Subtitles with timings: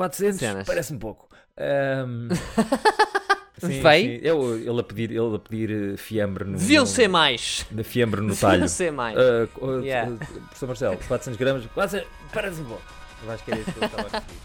[0.00, 0.66] 400 Cenas.
[0.66, 1.28] parece-me pouco.
[1.58, 2.28] Ahm,
[3.60, 4.00] sim, Vai?
[4.02, 4.20] sim.
[4.22, 6.56] Eu, ele, a pedir, ele a pedir eh, fiambre no.
[6.56, 7.66] Deviam ser mais.
[7.70, 8.52] De fiambre no talho.
[8.52, 9.18] Deviam ser mais.
[9.18, 10.10] Ah, co- Yeah.
[10.18, 11.66] ah, Professor Marcelo, 400 gramas.
[11.74, 12.82] 400, parece-me pouco.
[13.22, 14.38] Eu acho que era isso que eu estava a referir.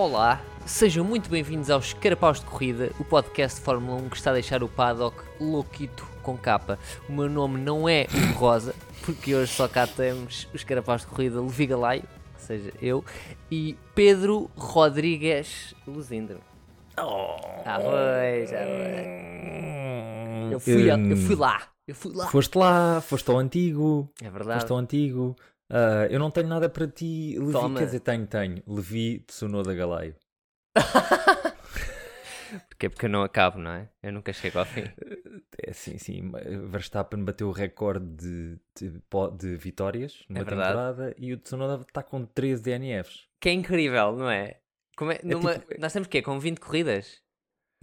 [0.00, 4.30] Olá, sejam muito bem-vindos aos Carapaus de Corrida, o podcast de Fórmula 1 que está
[4.30, 6.78] a deixar o paddock louquito com capa.
[7.08, 11.08] O meu nome não é Hugo Rosa, porque hoje só cá temos os Carapaus de
[11.08, 13.04] Corrida Levi Galaio, ou seja, eu,
[13.50, 16.38] e Pedro Rodrigues Luzindro.
[16.96, 20.52] Ah, pois, ah, pois.
[20.52, 22.28] Eu fui, eu fui lá, eu fui lá.
[22.28, 24.08] Foste lá, foste ao antigo.
[24.22, 24.60] É verdade.
[24.60, 25.34] Foste ao antigo.
[25.70, 27.52] Ah, eu não tenho nada para ti, Levi.
[27.52, 27.78] Toma.
[27.78, 28.62] Quer dizer, tenho, tenho.
[28.66, 30.14] Levi Tsunoda Galaio.
[32.68, 33.90] Porque é porque eu não acabo, não é?
[34.02, 34.84] Eu nunca chego ao fim.
[35.62, 36.30] É sim, sim.
[36.70, 39.02] Verstappen bateu o recorde de, de,
[39.36, 43.26] de vitórias numa É temporada e o Tsunoda está com 13 DNFs.
[43.40, 44.60] Que é incrível, não é?
[44.96, 46.22] Como é, numa- tipo- Nós temos o quê?
[46.22, 47.20] Com 20 corridas?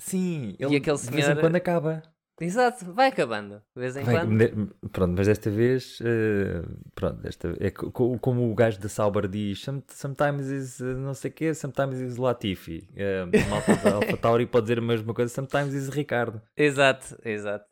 [0.02, 2.02] Sim, ele aquele de vez em senhor- quando acaba.
[2.40, 3.62] Exato, vai acabando.
[3.76, 4.76] De vez em Vai- quando.
[4.92, 6.62] pronto, mas desta vez, eh,
[6.94, 10.94] pronto, desta, é co- co- como o gajo da Sauber diz, "Some- sometimes is eh,
[10.96, 12.90] não sei o quê, sometimes is Latifi.
[12.96, 16.42] Eh, a malta da Alpha Tauri pode dizer a mesma coisa, sometimes is Ricardo.
[16.58, 17.66] Exato, exato.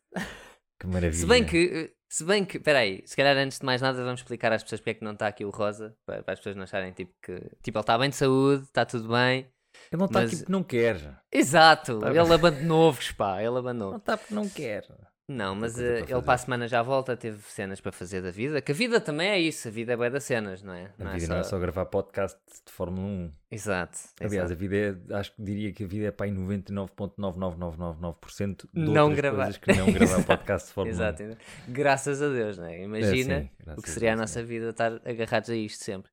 [0.80, 1.12] Que maravilha.
[1.12, 4.50] Se bem que, se bem que, peraí, se calhar antes de mais nada vamos explicar
[4.52, 6.62] às pessoas porque é que não está aqui o Rosa, para, para as pessoas não
[6.62, 9.46] acharem tipo que, tipo, ele está bem de saúde, está tudo bem.
[9.92, 11.18] Ele não está mas- aqui porque não quer.
[11.32, 13.96] Exato, Tá ele abandonou-vos, pá, ele Não abandonou.
[13.96, 14.84] está porque não quer.
[15.26, 18.30] Não, mas eh, para ele para a semana já volta, teve cenas para fazer da
[18.30, 20.92] vida, que a vida também é isso, a vida é bué das cenas, não é?
[21.00, 23.32] A vida não é só gravar podcast de Fórmula 1.
[23.50, 23.98] Exato.
[24.20, 24.52] Aliás, exato.
[24.52, 29.12] a vida é, acho que diria que a vida é para aí 99,99999% de Não
[29.14, 29.44] gravar.
[29.44, 30.98] coisas que não gravar podcast de Fórmula 1.
[31.00, 31.38] Exato, exato.
[31.68, 32.82] graças a Deus, não é?
[32.82, 35.84] Imagina sim, graças o que a seria a Deus, nossa vida estar agarrados a isto
[35.84, 36.10] sempre.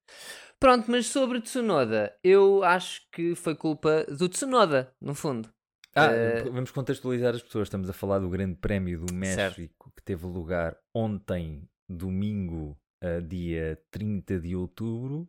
[0.62, 5.50] Pronto, mas sobre Tsunoda, eu acho que foi culpa do Tsunoda, no fundo.
[5.96, 7.68] Ah, Eh, vamos contextualizar as pessoas.
[7.68, 9.58] Estamos a falar do Grande Prémio do Certo.
[9.60, 15.28] México que teve lugar ontem, domingo, eh, dia 30 de outubro,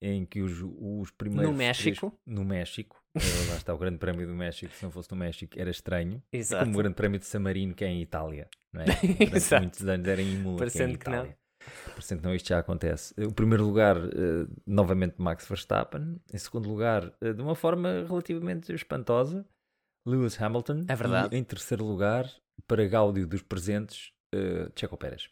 [0.00, 1.50] em que os, os primeiros.
[1.50, 2.10] No México.
[2.10, 2.96] três- no México.
[3.16, 4.72] Eh, lá está o Grande Prémio do México.
[4.72, 6.22] Se não fosse no México, era estranho.
[6.32, 6.64] É Exato.
[6.64, 8.48] como o Grande Prémio de San Marino, que é em Itália.
[8.72, 8.84] Não é?
[9.18, 9.62] Durante Exato.
[9.62, 11.34] muitos anos era em Imola, que é em Parecendo que não.
[12.08, 13.14] Que não, isto já acontece.
[13.22, 16.20] O primeiro lugar, eh, novamente, Max Verstappen.
[16.32, 19.46] Em segundo lugar, eh, de uma forma relativamente espantosa,
[20.06, 20.86] Lewis Hamilton.
[20.88, 21.34] É verdade.
[21.36, 22.26] E em terceiro lugar,
[22.66, 25.28] para Gáudio dos presentes, eh, Checo Pérez.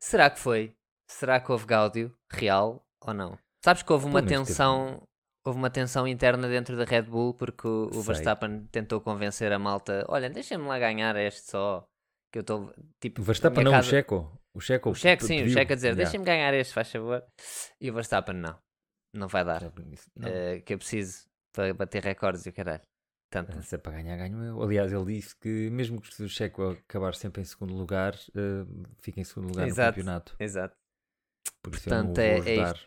[0.00, 0.74] Será que foi?
[1.10, 3.38] Será que houve Gáudio real ou não?
[3.64, 5.02] Sabes que houve uma teve- tensão.
[5.46, 8.02] Houve uma tensão interna dentro da Red Bull porque o, o.
[8.02, 11.86] Verstappen tentou convencer a malta: olha, deixa-me lá ganhar este só.
[12.32, 13.20] Que eu estou tipo.
[13.20, 14.40] O Verstappen não, casa- o Checo.
[14.54, 15.54] O Checo, O Checo, sim, o pediu.
[15.54, 16.04] Checo a dizer: Yeah.
[16.04, 17.24] deixa-me ganhar este, faz favor.
[17.80, 18.58] E o Verstappen não.
[19.14, 19.62] Não vai dar.
[20.16, 20.28] Não.
[20.28, 22.82] Eh, que eu preciso para bater recordes e o caralho.
[23.30, 23.60] Tanto.
[23.62, 24.62] Se é para ganhar, ganho eu.
[24.62, 28.64] Aliás, ele disse que mesmo que o Checo acabar sempre em segundo lugar, eh,
[29.00, 29.90] fica em segundo lugar Exato.
[29.90, 30.36] no campeonato.
[30.38, 30.74] Exato.
[31.62, 32.80] Por o Portanto, é- é ajudar.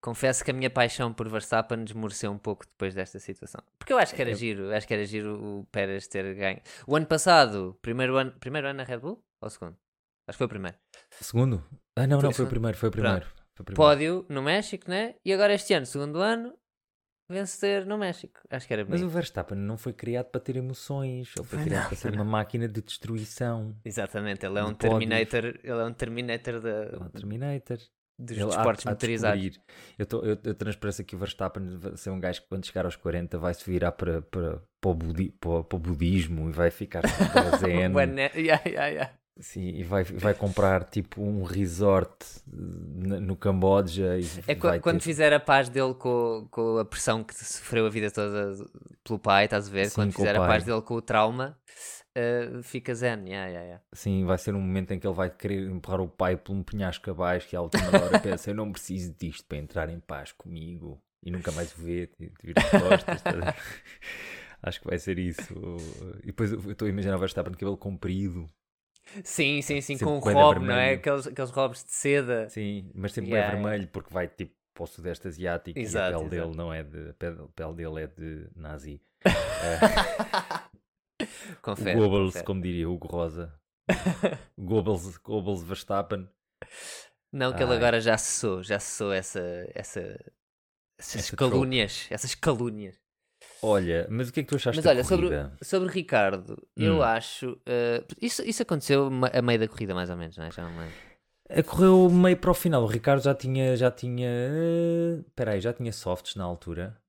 [0.00, 3.60] Confesso que a minha paixão por Verstappen desmoreceu um pouco depois desta situação.
[3.78, 6.60] Porque eu acho que era Eu- giro, acho que era giro o Pérez ter ganho.
[6.86, 9.22] O ano passado, primeiro ano, primeiro ano na Red Bull?
[9.40, 9.76] Ou segundo?
[10.28, 10.76] Acho que foi o primeiro.
[11.20, 11.64] Segundo?
[11.96, 13.26] Ah, não, Foi não, foi o primeiro, foi o primeiro.
[13.54, 13.76] Foi o primeiro.
[13.76, 15.14] Pódio no México, né?
[15.24, 16.52] E agora este ano, segundo ano,
[17.28, 18.40] vencer no México.
[18.50, 19.06] Acho que era Mas bonito.
[19.06, 22.08] o Verstappen não foi criado para ter emoções, ele foi Foi criado não, para ser
[22.08, 23.76] foi uma máquina de destruição.
[23.84, 24.78] Exatamente, ele é um pódios.
[24.98, 27.78] Terminator, ele é um Terminator da- Ele é um Terminator.
[28.18, 29.60] Dos Ele desportos há motorizados.
[29.98, 32.84] Eu, tô, eu, eu transpareço aqui o Verstappen vai ser um gajo que quando chegar
[32.84, 36.52] aos 40 vai se virar para, para, para, o, budi, para, para o budismo e
[36.52, 37.02] vai ficar
[37.58, 37.92] zen.
[38.34, 39.12] Yeah, yeah, yeah.
[39.38, 42.10] Sim, e vai, vai comprar tipo um resort
[42.50, 44.18] n- no Camboja.
[44.18, 47.90] E É quando ter- fizer a paz dele com, com a pressão que sofreu a
[47.90, 48.54] vida toda
[49.04, 49.90] pelo pai, estás a ver?
[49.90, 51.58] Sim, quando fizer a paz dele com o trauma,
[52.16, 53.26] eh, fica zen.
[53.26, 53.84] Yeah, yeah, yeah.
[53.92, 56.62] Sim, vai ser um momento em que ele vai querer empurrar o pai por um
[56.62, 60.32] penhasco abaixo e à última hora pensa, eu não preciso disto para entrar em paz
[60.32, 63.22] comigo e nunca mais o ver, te vira de costas.
[63.22, 63.54] tá?
[64.62, 65.54] Acho que vai ser isso.
[66.22, 68.46] E depois eu estou a imaginar o Verstappen de cabelo comprido,
[69.22, 70.94] Sim, sim, sim, Sempre com de robe, não é?
[70.94, 72.48] Aqueles, aqueles robes de seda.
[72.48, 73.68] sim, mas sempre Yeah, é yeah.
[73.70, 76.48] vermelho porque vai tipo para o sudeste asiático Exato, e a pele exato.
[76.50, 77.10] dele não é de.
[77.10, 79.00] A pele, a pele dele é de nazi.
[81.62, 81.96] Confere.
[81.96, 82.44] o Goebbels, confere.
[82.46, 83.52] como diria Hugo Rosa.
[84.58, 86.28] Goebbels, Goebbels Verstappen.
[87.32, 87.76] Não, que ele Ai.
[87.76, 89.40] agora já cessou, já cessou essa,
[89.74, 90.00] essa,
[90.98, 92.96] essas Essa calúnias, essas calúnias.
[93.62, 95.56] Olha, mas o que é que tu achaste Mas da olha, sobre, corrida?
[95.62, 97.02] sobre Ricardo, eu Hum.
[97.02, 97.60] acho.
[97.66, 100.50] eh, isso, isso aconteceu a meio da corrida, mais ou menos, não é?
[100.50, 100.94] Já não me lembro.
[101.48, 102.82] A correu meio para o final.
[102.82, 103.76] O Ricardo já tinha.
[103.76, 104.28] Já tinha.
[105.26, 107.00] Espera aí, já tinha softs na altura.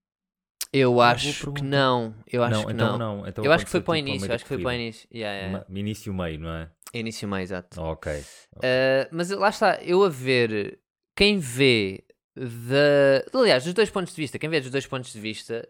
[0.77, 2.15] Eu acho que não.
[2.25, 3.17] Eu acho não, que então não.
[3.17, 3.27] não.
[3.27, 4.33] Então eu acho que foi para o tipo, início.
[4.33, 5.09] Acho que foi para o início.
[5.13, 5.65] Yeah, yeah.
[5.69, 6.71] Ma- Início e meio, não é?
[6.93, 7.81] Início meio, exato.
[7.81, 8.11] Ok.
[8.55, 8.63] Uh,
[9.11, 10.79] mas lá está, eu a ver
[11.15, 12.03] quem vê
[12.35, 13.39] da.
[13.39, 15.67] Aliás, dos dois pontos de vista, quem vê dos dois pontos de vista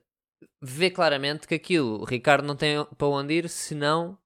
[0.61, 4.17] vê claramente que aquilo, o Ricardo não tem para onde ir senão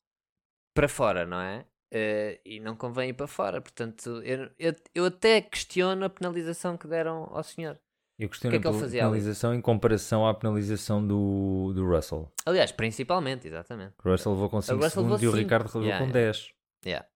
[0.76, 1.66] para fora, não é?
[1.94, 6.78] Uh, e não convém ir para fora, portanto, eu, eu, eu até questiono a penalização
[6.78, 7.78] que deram ao senhor.
[8.22, 9.12] Eu questiono que é que a ele fazia ali?
[9.12, 12.32] penalização em comparação à penalização do, do Russell.
[12.46, 13.94] Aliás, principalmente, exatamente.
[14.04, 15.32] O Russell levou com 5 Russell segundos e o.
[15.32, 16.32] Ricardo levou Yeah, com yeah.
[16.32, 16.54] 10.
[16.86, 17.08] Yeah.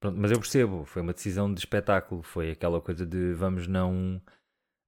[0.00, 2.22] Pronto, mas eu percebo, foi uma decisão de espetáculo.
[2.22, 4.22] Foi aquela coisa de vamos não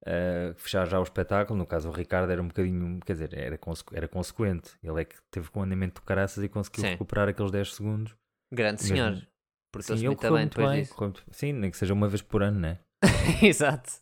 [0.07, 1.59] eh, fechar já o espetáculo.
[1.59, 4.71] No caso, o Ricardo era um bocadinho, quer dizer, era, consecu- era consequente.
[4.83, 6.91] Ele é que teve com um andamento de caraças e conseguiu Sim.
[6.91, 8.15] recuperar aqueles 10 segundos.
[8.53, 9.29] Grande Mesmo- senhor.
[9.73, 10.87] Portou-se Sim, ele correu bem muito bem.
[10.87, 12.79] correu muito- Sim, nem que seja uma vez por ano, né?
[13.43, 14.02] Exato.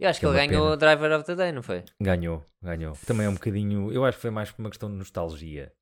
[0.00, 1.84] Eu acho que, Que é ele ganhou o Driver of the Day, não foi?
[2.00, 2.94] Ganhou, ganhou.
[3.06, 5.72] Também é um bocadinho, eu acho que foi mais por uma questão de nostalgia.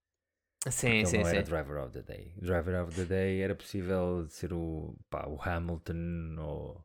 [0.69, 1.31] Sim, Ele sim, não sim.
[1.37, 2.33] era Driver of the Day.
[2.39, 6.85] Driver of the Day era possível ser o, pá, o Hamilton ou.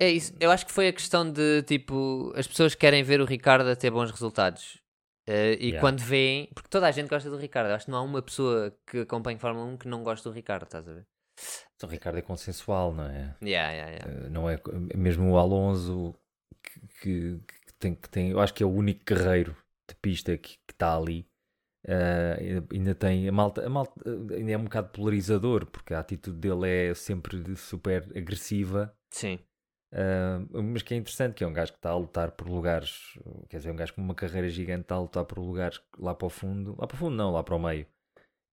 [0.00, 3.24] É isso, eu acho que foi a questão de tipo, as pessoas querem ver o
[3.24, 4.80] Ricardo a ter bons resultados.
[5.24, 5.80] Eh, e Yeah.
[5.80, 8.20] quando veem, porque toda a gente gosta do Ricardo, eu acho que não há uma
[8.20, 11.06] pessoa que acompanhe Fórmula 1 que não gosta do Ricardo, estás a ver?
[11.82, 13.36] O Ricardo é consensual, não é?
[13.42, 14.26] Yeah, yeah, yeah.
[14.26, 14.60] Eh, Não é
[14.94, 16.14] mesmo o Alonso
[16.62, 19.56] que, que- que tem, que tem, eu acho que é o único guerreiro
[19.88, 21.26] de pista que está ali.
[21.84, 25.98] Eh, ainda- tem a malta, a malta eh, ainda é um bocado polarizador porque a
[25.98, 28.94] atitude dele é sempre super agressiva.
[29.10, 29.38] Sim,
[29.94, 33.12] Uh, mas que é interessante, que é um gajo que está a lutar por lugares,
[33.50, 36.24] quer dizer, um gajo com uma carreira gigante está a lutar por lugares lá para
[36.26, 37.86] o fundo, lá para o fundo não, lá para o meio,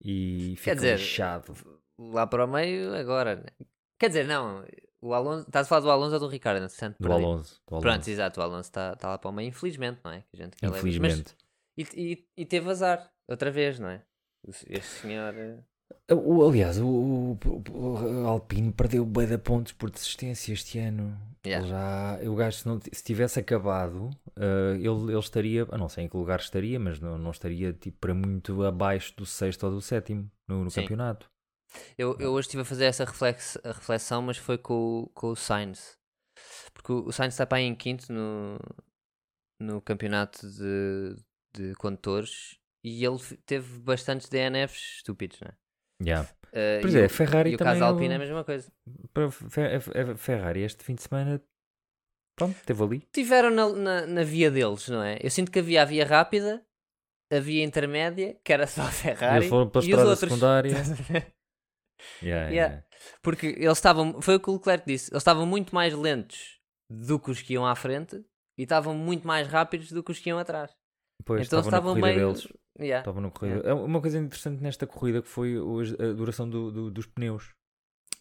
[0.04, 1.54] e fica dizer, lixado.
[2.00, 3.36] Lá para o meio agora.
[3.38, 3.66] né?
[4.00, 4.64] Quer dizer, não,
[5.02, 6.64] o Alonso, estás a falar do Alonso ou do Ricardo?
[6.64, 7.24] Entretanto, Do perdi.
[7.24, 7.88] Alonso, do Alonso.
[7.88, 10.22] Pronto, exato, o Alonso está tá lá para o meio, infelizmente, não é?
[10.32, 11.36] Que gente levar- Mas- infelizmente.
[11.78, 14.02] e, e, e teve azar, outra vez, não é?
[14.48, 15.34] Este senhor.
[15.36, 15.60] eh,
[16.14, 17.40] O, aliás, o, o-
[17.72, 21.18] o- o Alpine perdeu bem de pontos por desistência este ano.
[21.46, 21.66] Yeah.
[21.68, 26.10] Já, o gajo, se, não, se tivesse acabado, uh, ele, ele estaria, não sei em
[26.10, 29.82] que lugar estaria, mas não, não estaria tipo, para muito abaixo do sexto ou do
[29.82, 31.30] sétimo no, no campeonato.
[31.98, 35.36] Eu, eu hoje estive a fazer essa reflex, reflexão, mas foi com, o- com o
[35.36, 35.98] Sainz.
[36.74, 38.58] Porque o, o Sainz está para aí em quinto no,
[39.60, 41.16] no campeonato de,
[41.54, 45.54] de condutores e ele teve bastantes DNFs estúpidos, não é?
[46.02, 46.30] Yeah.
[46.48, 47.74] Uh, Pois e é, o- Ferrari e o também.
[47.74, 48.72] caso Alpine é a mesma coisa.
[49.14, 49.30] para
[50.18, 51.44] Ferrari este fim de semana,
[52.38, 53.00] pronto, teve ali.
[53.12, 55.20] Tiveram na, na, na via deles, não é?
[55.22, 56.66] Eu sinto que havia a via rápida,
[57.32, 60.30] a via intermédia, que era só a Ferrari, Eles foram para a e estrada outros.
[60.32, 60.74] secundária.
[62.22, 62.52] Yeah, Yeah.
[62.52, 62.86] yeah.
[63.22, 66.60] Porque eles estavam, foi o que o Leclerc disse, eles estavam muito mais lentos
[66.90, 68.24] do que os que iam à frente
[68.58, 70.72] e estavam muito mais rápidos do que os que iam atrás.
[71.26, 72.16] Pois então estavam meio.
[72.34, 72.48] deles.
[72.80, 73.00] Yeah.
[73.00, 73.60] Estavam na corrida.
[73.68, 77.52] É Uma coisa interessante nesta corrida que foi a duração do- do- dos pneus.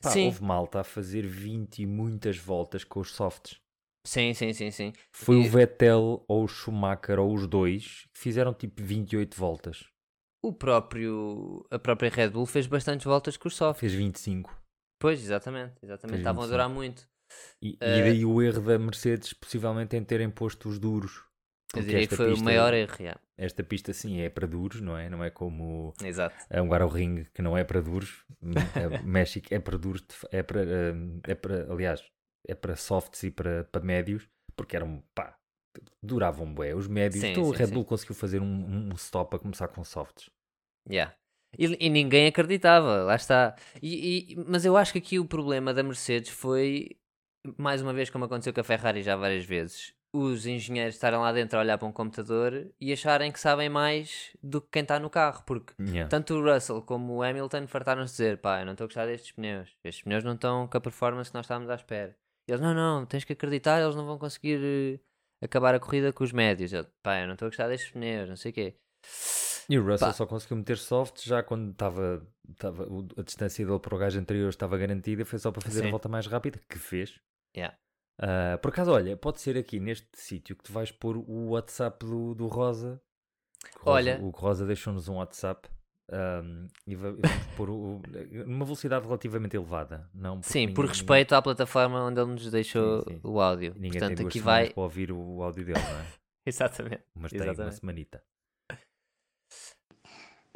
[0.03, 0.27] Pá, Sim.
[0.27, 3.61] houve malta a fazer 20 e muitas voltas com os softs.
[4.07, 4.93] Sim, sim, sim, sim.
[5.13, 9.85] Foi E- o Vettel ou o Schumacher ou os dois que fizeram tipo 28 voltas.
[10.43, 13.81] O próprio, a própria Red Bull fez bastantes voltas com os softs.
[13.81, 14.57] Fez 25.
[15.01, 16.19] Pois, exatamente, exatamente.
[16.19, 16.51] Estavam a 25.
[16.53, 17.09] durar muito.
[17.63, 21.25] E, e Eh, daí o erro da Mercedes possivelmente em terem posto os duros.
[21.75, 22.97] Eu diria que esta foi o pista- maior erro.
[22.99, 23.21] yeah.
[23.37, 25.09] Esta pista sim é para duros, não é?
[25.11, 26.35] Não é como Exato.
[26.51, 28.25] a um ao ring que não é para duros.
[28.41, 30.63] A México é para duros, é para,
[30.95, 32.03] hum, é para aliás,
[32.49, 35.37] é para softs e para, para médios, porque eram, pá,
[36.03, 36.75] duravam bué.
[36.75, 37.75] Os médios, Sim, então o sim, Red sim.
[37.75, 40.31] Bull conseguiu fazer um, um stop a começar com softs.
[40.91, 41.15] Yeah.
[41.59, 43.55] E, e ninguém acreditava, lá está.
[43.83, 46.91] E, e- mas eu acho que aqui o problema da Mercedes foi,
[47.57, 51.33] mais uma vez, como aconteceu com a Ferrari já várias vezes, os engenheiros estarem lá
[51.33, 54.99] dentro a olhar para um computador e acharem que sabem mais do que quem está
[54.99, 56.09] no carro, porque Yeah.
[56.09, 59.33] tanto o Russell como o Hamilton fartaram-se dizer: pá, eu não estou a gostar destes
[59.33, 62.17] pneus, estes pneus não estão com a performance que nós estávamos à espera.
[62.49, 64.99] E eles: não, não, tens que acreditar, eles não vão conseguir eh,
[65.45, 66.73] acabar a corrida com os médios.
[66.73, 68.75] Eu, pá, eu não estou a gostar destes pneus, não sei o quê.
[69.69, 70.13] E o Russell Pá.
[70.15, 74.49] só conseguiu meter softs já quando estava, estava a distância dele para o gajo anterior
[74.49, 75.89] estava garantida, foi só para fazer Sim.
[75.89, 77.21] a volta mais rápida, que fez.
[77.57, 77.77] Yeah.
[78.19, 82.05] Ah, por acaso, olha, pode ser aqui neste sítio que tu vais pôr o WhatsApp
[82.05, 83.01] do, do Rosa.
[83.81, 84.21] Rosa- Olha.
[84.23, 85.69] O Rosa deixou-nos um WhatsApp
[86.11, 88.01] ahm, e va- vamos pôr o,
[88.47, 90.09] numa velocidade relativamente elevada.
[90.15, 93.21] Não Sim, por ninguém- respeito à plataforma onde ele nos deixou Sim, sim.
[93.23, 93.75] o áudio.
[93.75, 94.71] Ninguém, ninguém Portanto, tem aqui vai.
[94.71, 96.07] para ouvir o áudio dele, não é?
[96.47, 97.03] Exatamente.
[97.15, 98.23] Mas tem uma semanita.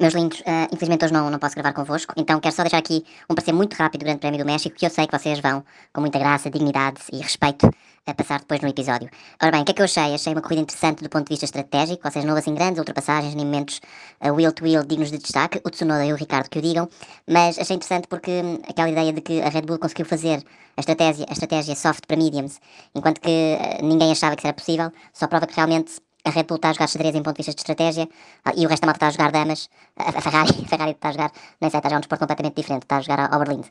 [0.03, 3.05] Meus lindos, uh, infelizmente hoje não, não posso gravar convosco, então quero só deixar aqui
[3.29, 5.63] um parecer muito rápido do Grande Prémio do México, que eu sei que vocês vão,
[5.93, 7.71] com muita graça, dignidade e respeito,
[8.05, 9.09] a passar depois no episódio.
[9.41, 10.13] Ora bem, o que é que eu achei?
[10.13, 12.79] Achei uma corrida interessante do ponto de vista estratégico, ou seja, não houve assim grandes
[12.79, 13.79] ultrapassagens, nem momentos
[14.19, 16.89] uh, wheel-to-wheel -wheel dignos de destaque, o Tsunoda e o Ricardo que o digam,
[17.25, 20.43] mas achei interessante porque hum, aquela ideia de que a Red Bull conseguiu fazer
[20.75, 22.59] a estratégia, a estratégia soft para mediums,
[22.93, 25.93] enquanto que uh, ninguém achava que isso era possível, só prova que realmente
[26.25, 28.07] a Red Bull está a jogar xadrez em ponto de vista de estratégia
[28.45, 29.69] ah, e o resto da malta está a jogar damas.
[29.97, 32.55] A, Ferrari, a Ferrari está a jogar, nem sei, está a jogar um desporto completamente
[32.55, 33.61] diferente, está a jogar ao Berlim.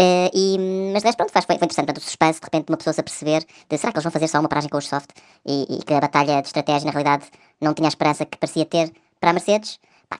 [0.00, 3.00] Uh, e, mas pronto, faz, foi, foi interessante, o suspense, de repente uma pessoa se
[3.00, 5.10] aperceber de será que eles vão fazer só uma paragem com os soft
[5.46, 7.26] e, e, que a batalha de estratégia na realidade
[7.60, 9.78] não tinha a esperança que parecia ter para a Mercedes.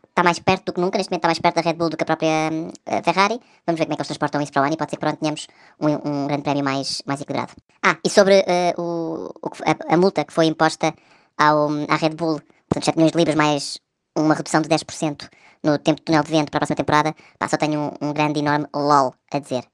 [0.09, 1.97] Está mais perto do que nunca, neste momento está mais perto da Red Bull do
[1.97, 3.41] que a própria uh, Ferrari.
[3.67, 5.01] Vamos ver como é que eles transportam isso para o ano e pode ser que
[5.01, 5.47] pronto tenhamos
[5.81, 7.53] um, um grande prémio mais, mais equilibrado.
[7.83, 10.95] Ah, e sobre uh, o, o, a, a multa que foi imposta
[11.43, 13.79] ao, à Red Bull, portanto 7 milhões de libras mais
[14.17, 15.29] uma redução de 10%
[15.63, 18.13] no tempo de túnel de vento para a próxima temporada, pá, só tenho um, um
[18.13, 19.65] grande enorme LOL a dizer.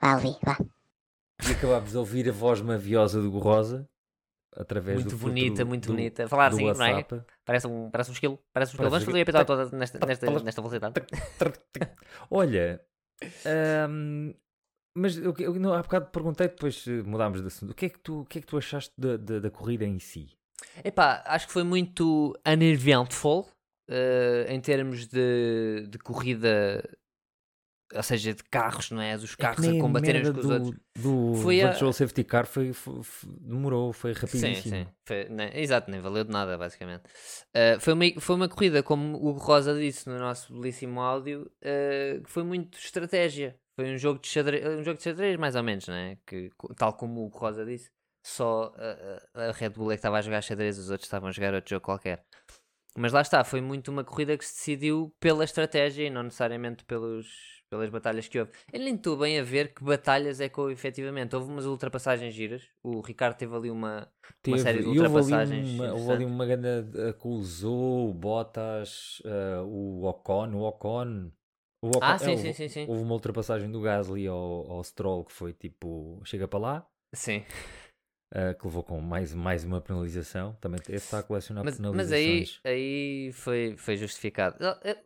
[0.00, 0.56] Vá, Levi, vá.
[1.48, 3.88] E acabámos de ouvir a voz maviosa do Rosa
[4.56, 6.28] através muito do bonita, muito do, bonita.
[6.28, 7.06] Falar assim, não é?
[7.44, 8.38] Parece um, parece um esquilo.
[8.52, 8.90] Parece um esquilo.
[8.90, 10.94] Parece Vamos fazer o episódio todo nesta, nesta, nesta velocidade.
[12.30, 12.80] Olha,
[13.88, 14.34] hum,
[14.94, 17.70] mas eu, eu, não, há bocado perguntei, depois eh, mudámos de assunto.
[17.70, 19.84] O que é que tu, o que é que tu achaste da, da, da corrida
[19.84, 20.28] em si?
[20.84, 23.48] Epá, acho que foi muito uneventful
[23.88, 26.82] uh, em termos de, de corrida,
[27.94, 29.16] ou seja, de carros, não é?
[29.16, 30.80] Dos É carros nem a combaterem uns com os do, outros.
[30.96, 34.76] Do Foi a- Virtual Safety Car foi, foi- foi- demorou, foi Sim, rapidíssimo.
[34.76, 34.86] sim.
[35.06, 37.04] Foi, nem- exato, nem valeu de nada, basicamente.
[37.56, 42.22] Uh, foi, uma, foi uma corrida, como o Rosa disse no nosso belíssimo áudio, uh,
[42.22, 43.58] que foi muito estratégia.
[43.80, 46.18] Foi um jogo de xadrez, um jogo de xadrez mais ou menos, né?
[46.26, 47.90] Que, tal como o Rosa disse,
[48.22, 48.74] só
[49.34, 51.54] a, a- Red Bull é que estava a jogar xadrez, os outros estavam a jogar
[51.54, 52.22] outro jogo qualquer.
[52.94, 56.84] Mas lá está, foi muito uma corrida que se decidiu pela estratégia e não necessariamente
[56.84, 58.50] pelos, pelas batalhas que houve.
[58.70, 61.34] Eu nem estou bem a ver que batalhas é que houve efetivamente.
[61.34, 62.68] Houve umas ultrapassagens giras.
[62.82, 64.06] O Ricardo teve ali uma, uma
[64.42, 65.70] Teve- série de e houve ali ultrapassagens.
[65.70, 66.68] uma, houve ali uma grande
[67.24, 71.30] o Zou, o Bottas, eh, o Ocon, o Ocon.
[71.82, 72.86] Ocon Ah, é, sim, houve- sim, sim, sim.
[72.88, 77.42] Houve uma ultrapassagem do Gasly ao, ao Stroll que foi tipo, chega para lá, Sim.
[78.34, 80.54] eh, que levou com mais, mais uma penalização.
[80.60, 82.60] Também esse está a colecionar Mas, mas penalizações.
[82.64, 84.56] aí, aí foi, foi justificado.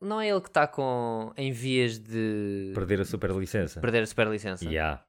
[0.00, 3.80] Não é ele que está com, em vias de Perder a superlicença.
[3.80, 4.64] perder a superlicença?
[4.64, 5.04] Yeah.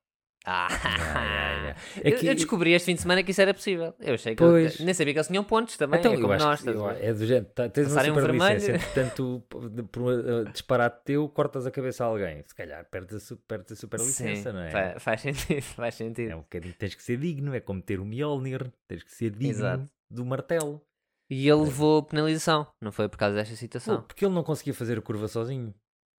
[0.47, 1.79] Ah, yeah, yeah.
[2.03, 3.93] É Eu, que- eu descobri este fim de semana que isso era possível.
[3.99, 4.75] Eu achei que Pois.
[4.75, 5.99] ele- nem sabia que eles tinham pontos também.
[5.99, 6.61] Então, é eu como nós.
[6.61, 8.75] que eu- é do género, tá- tens uma Passarem um superlicença, vermelho.
[8.75, 10.07] entretanto, p- por um
[10.41, 12.43] uh, disparate teu, cortas a cabeça a alguém.
[12.45, 14.69] Se calhar perdes a, su- perdes a superlicença, Sim, não é?
[14.71, 16.29] fa- faz sentido, faz sentido.
[16.31, 19.31] É um bocadinho, tens que ser digno, é como ter o Mjolnir, tens que ser
[19.31, 19.85] digno Exato.
[20.11, 20.81] do martelo.
[21.27, 24.03] E ele levou penalização, não foi por causa desta situação.
[24.03, 25.73] porque ele não conseguia fazer a curva sozinho.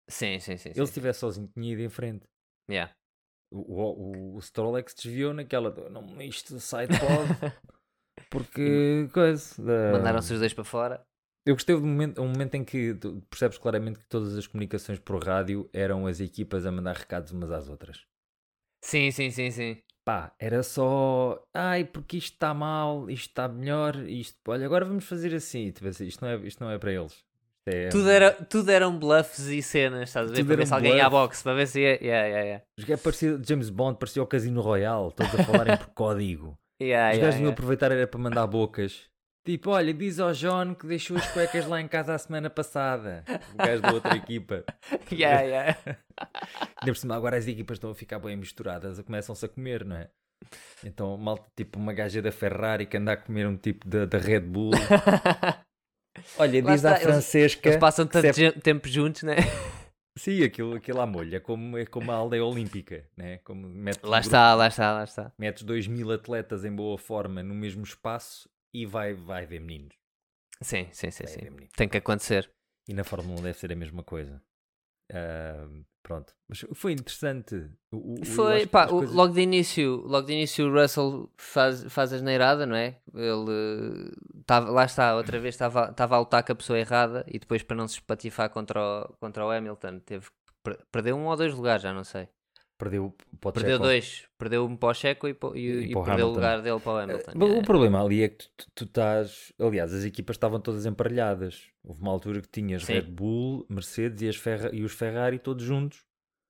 [0.10, 0.70] Sim, sim, sim.
[0.70, 0.86] Ele sim.
[0.86, 2.26] se estivesse sozinho tinha ido em frente.
[2.70, 2.92] Yeah.
[3.56, 4.52] O, o, o se
[5.04, 5.74] desviou naquela.
[5.90, 6.96] Não, isto sai de.
[8.30, 9.08] Porque.
[9.14, 9.64] Coisa.
[9.64, 11.06] da- Mandaram-se os dois para fora.
[11.46, 14.98] Eu gostei do momento, um momento em que tu percebes claramente que todas as comunicações
[15.00, 18.04] por rádio eram as equipas a mandar recados umas às outras.
[18.82, 19.78] Sim, sim, sim, sim.
[20.04, 21.44] Pá, era só.
[21.54, 24.40] Ai, porque isto está mal, isto está melhor, isto.
[24.48, 25.72] Olha, agora vamos fazer assim.
[25.72, 27.24] Tipo assim, Isto não é, isto não é para eles.
[27.68, 30.46] É- Tudo, era, tudo eram bluffs e cenas, estás a ver?
[30.46, 31.28] Para ver se alguém ia à bluff.
[31.28, 31.96] boxe, para ver se ia.
[32.04, 32.64] Yeah, yeah, yeah.
[32.78, 36.56] Os gajos parecia James Bond, parecia o Casino Royale, todos a falarem por código.
[36.82, 37.54] Yeah, Os yeah, gajos iam yeah.
[37.54, 39.06] aproveitar era para mandar bocas.
[39.48, 43.24] Tipo, olha, diz ao John que deixou as cuecas lá em casa a semana passada.
[43.54, 44.64] O gajo da outra equipa.
[45.12, 45.78] Yeah, yeah.
[46.82, 49.96] Ainda por cima, agora as equipas estão a ficar bem misturadas, começam-se a comer, não
[49.96, 50.10] é?
[50.84, 54.18] Então, malta, tipo uma gaja da Ferrari que anda a comer um tipo da, da
[54.18, 54.72] Red Bull.
[56.38, 57.70] Olha, Lá diz à está, eles- Francesca.
[57.70, 59.36] Eles passam tanto se é- gen- tempo juntos, né?
[60.18, 63.40] Sim, aquilo, aquilo à molho, é como, é como a aldeia olímpica, né?
[63.40, 65.32] Como metes, um Lá grupo- está, lá está, lá está.
[65.38, 69.96] metes 2 mil atletas em boa forma no mesmo espaço e vai, vai haver meninos.
[70.62, 71.40] Sim, sim, sim, Vai sim.
[71.42, 71.74] haver meninos.
[71.76, 72.50] Tem que acontecer.
[72.88, 74.42] E na Fórmula 1 deve ser a mesma coisa.
[75.12, 75.68] Ah,
[76.02, 77.56] pronto, mas foi interessante.
[77.92, 80.28] O- o- o- eu acho Foi, que pá, as o- coisas- logo de início, logo
[80.28, 82.98] de início o Russell faz, faz a geneirada, não é?
[83.14, 84.12] Ele
[84.46, 87.64] tava, lá está, outra vez estava estava a lutar com a pessoa errada e depois
[87.64, 90.28] para não se espatifar contra o, contra o Hamilton teve
[90.92, 92.28] perdeu um ou dois lugares, já não sei.
[92.78, 96.32] Perdeu, pode Perdeu dois, perdeu um para o Checo e, e, E e perdeu o
[96.32, 97.32] lugar dele para o Hamilton.
[97.32, 97.66] Eh, O yeah.
[97.66, 99.54] problema ali é que tu, tu- tu estás.
[99.60, 101.70] Aliás, as equipas estavam todas emparelhadas.
[101.84, 102.94] Houve uma altura que tinhas Sim.
[102.96, 106.04] Red Bull, Mercedes e, Ferra- e os Ferrari todos juntos,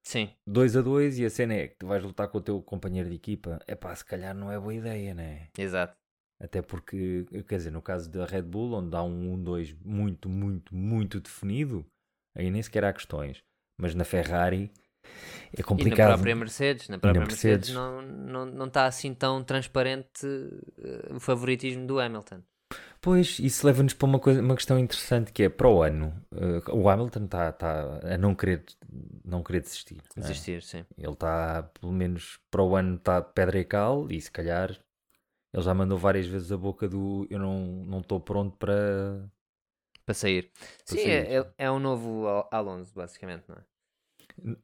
[0.04, 1.20] Sim, 2 a 2.
[1.20, 3.60] E a cena é que tu vais lutar com o teu companheiro de equipa.
[3.68, 5.50] É pá, se calhar não é boa ideia, né?
[5.58, 5.96] exato.
[6.40, 10.76] Até porque, quer dizer, no caso da Red Bull, onde há um 1-2 muito, muito,
[10.76, 11.86] muito definido,
[12.36, 13.42] aí nem sequer há questões.
[13.80, 14.72] Mas na Ferrari
[15.54, 16.10] é E complicado.
[16.10, 17.74] na própria Mercedes, na própria Mercedes, Mercedes.
[17.74, 20.26] não está não, não tá assim tão transparente
[20.80, 22.42] eh, o favoritismo do Hamilton.
[23.00, 26.14] Pois, isso leva-nos para uma, coisa, uma questão interessante que é para o ano.
[26.34, 28.64] eh, o Hamilton está tá a não querer,
[29.24, 30.02] não querer desistir.
[30.16, 30.20] é?
[30.20, 30.84] Desistir, sim.
[30.98, 34.76] Ele está, pelo menos para o ano, está pedra e cal e se calhar
[35.56, 39.28] ele já mandou várias vezes a boca do eu não não estou pronto para.
[40.06, 40.52] Para sair.
[40.88, 41.12] Para sim, sair.
[41.12, 43.64] É, é, é um novo Al- Alonso, basicamente, não é?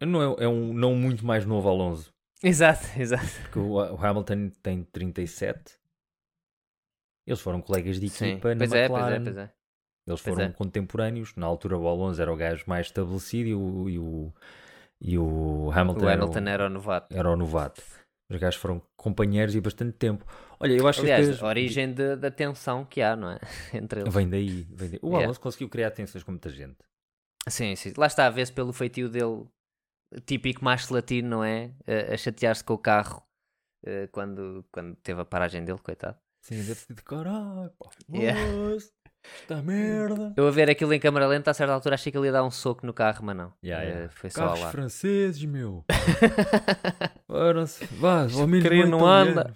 [0.05, 2.13] Não é, é um não muito mais novo Alonso.
[2.43, 3.25] Exato, exato.
[3.41, 5.79] Porque o, o Hamilton tem 37.
[7.25, 8.33] Eles foram colegas de Sim.
[8.33, 9.23] equipa na Pois é, pois é, McLaren.
[9.23, 9.53] pois é.
[10.07, 10.53] Eles Pois foram é.
[10.53, 11.35] contemporâneos.
[11.35, 14.33] Na altura o Alonso era o gajo mais estabelecido e o, e o,
[15.01, 17.15] e o Hamilton, O era, Hamilton o, era o novato.
[17.19, 17.83] era o novato.
[18.31, 20.25] Os gajos foram companheiros e bastante tempo.
[20.59, 23.39] Olha, eu acho que Aliás, coisas- a origem de- da tensão que há, não é?
[23.73, 24.13] Entre eles.
[24.13, 24.99] Vem daí, vem daí.
[25.01, 25.25] O Yeah.
[25.25, 26.77] Alonso conseguiu criar tensões com muita gente.
[27.49, 27.91] Sim, sim.
[27.97, 29.45] Lá está a ver-se pelo feitio dele,
[30.25, 31.73] típico macho latino, não é?
[31.87, 33.21] A, a chatear-se com o carro
[33.85, 36.17] eh, quando, quando teve a paragem dele, coitado.
[36.41, 37.89] Sim, deve ter de caralho, pá.
[38.13, 38.39] Yeah.
[39.23, 40.33] Esta merda.
[40.35, 42.43] Eu a ver aquilo em câmara lenta, a certa altura achei que ele ia dar
[42.43, 43.53] um soco no carro, mas não.
[43.63, 44.11] Yeah, Eh, yeah.
[44.13, 44.71] Foi só ao Carros lado.
[44.71, 45.85] franceses, meu.
[47.27, 49.53] Ora-se, Vá, ao menos não anda.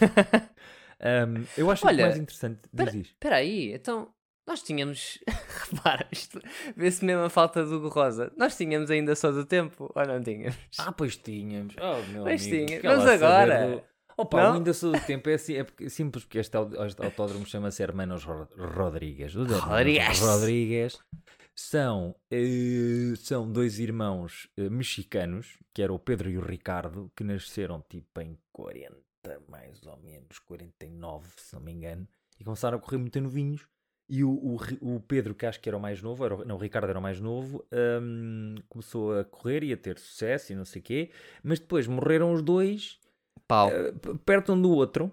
[0.98, 2.60] Ahm, eu acho que Olha, o mais interessante.
[2.72, 3.12] Diz espera- isto.
[3.12, 4.08] Espera aí, então
[4.46, 5.18] nós tínhamos.
[5.70, 6.40] Repara, isto
[6.74, 8.32] vê-se mesmo a falta do Hugo Rosa.
[8.36, 10.56] Nós tínhamos ainda só do tempo, ou não tínhamos?
[10.78, 11.74] Ah, pois tínhamos.
[11.78, 13.66] Oh, meu Pois amigo, lá Mas agora?
[13.76, 13.82] do-
[14.16, 17.04] Opa, o ainda sou do tempo é, assim, é porque- simples porque este, au- este
[17.04, 19.34] autódromo chama-se Hermanos Ro- Rodrigues.
[19.34, 20.18] Rodrigues.
[20.20, 20.98] Rodrigues
[21.54, 27.22] são, eh, são dois irmãos eh, mexicanos, que era o Pedro e o Ricardo, que
[27.24, 28.96] nasceram tipo em 40,
[29.48, 32.06] mais ou menos, 49, se não me engano,
[32.40, 33.66] e começaram a correr muito novinhos.
[34.08, 34.56] E o, o,
[34.96, 36.98] o Pedro, que acho que era o mais novo, era, o- não, o Ricardo era
[36.98, 37.64] o mais novo,
[38.00, 41.10] hum, começou a correr e a ter sucesso e não sei o quê,
[41.42, 42.98] mas depois morreram os dois
[43.48, 43.70] Pau.
[43.70, 43.92] eh,
[44.24, 45.10] perto um do outro,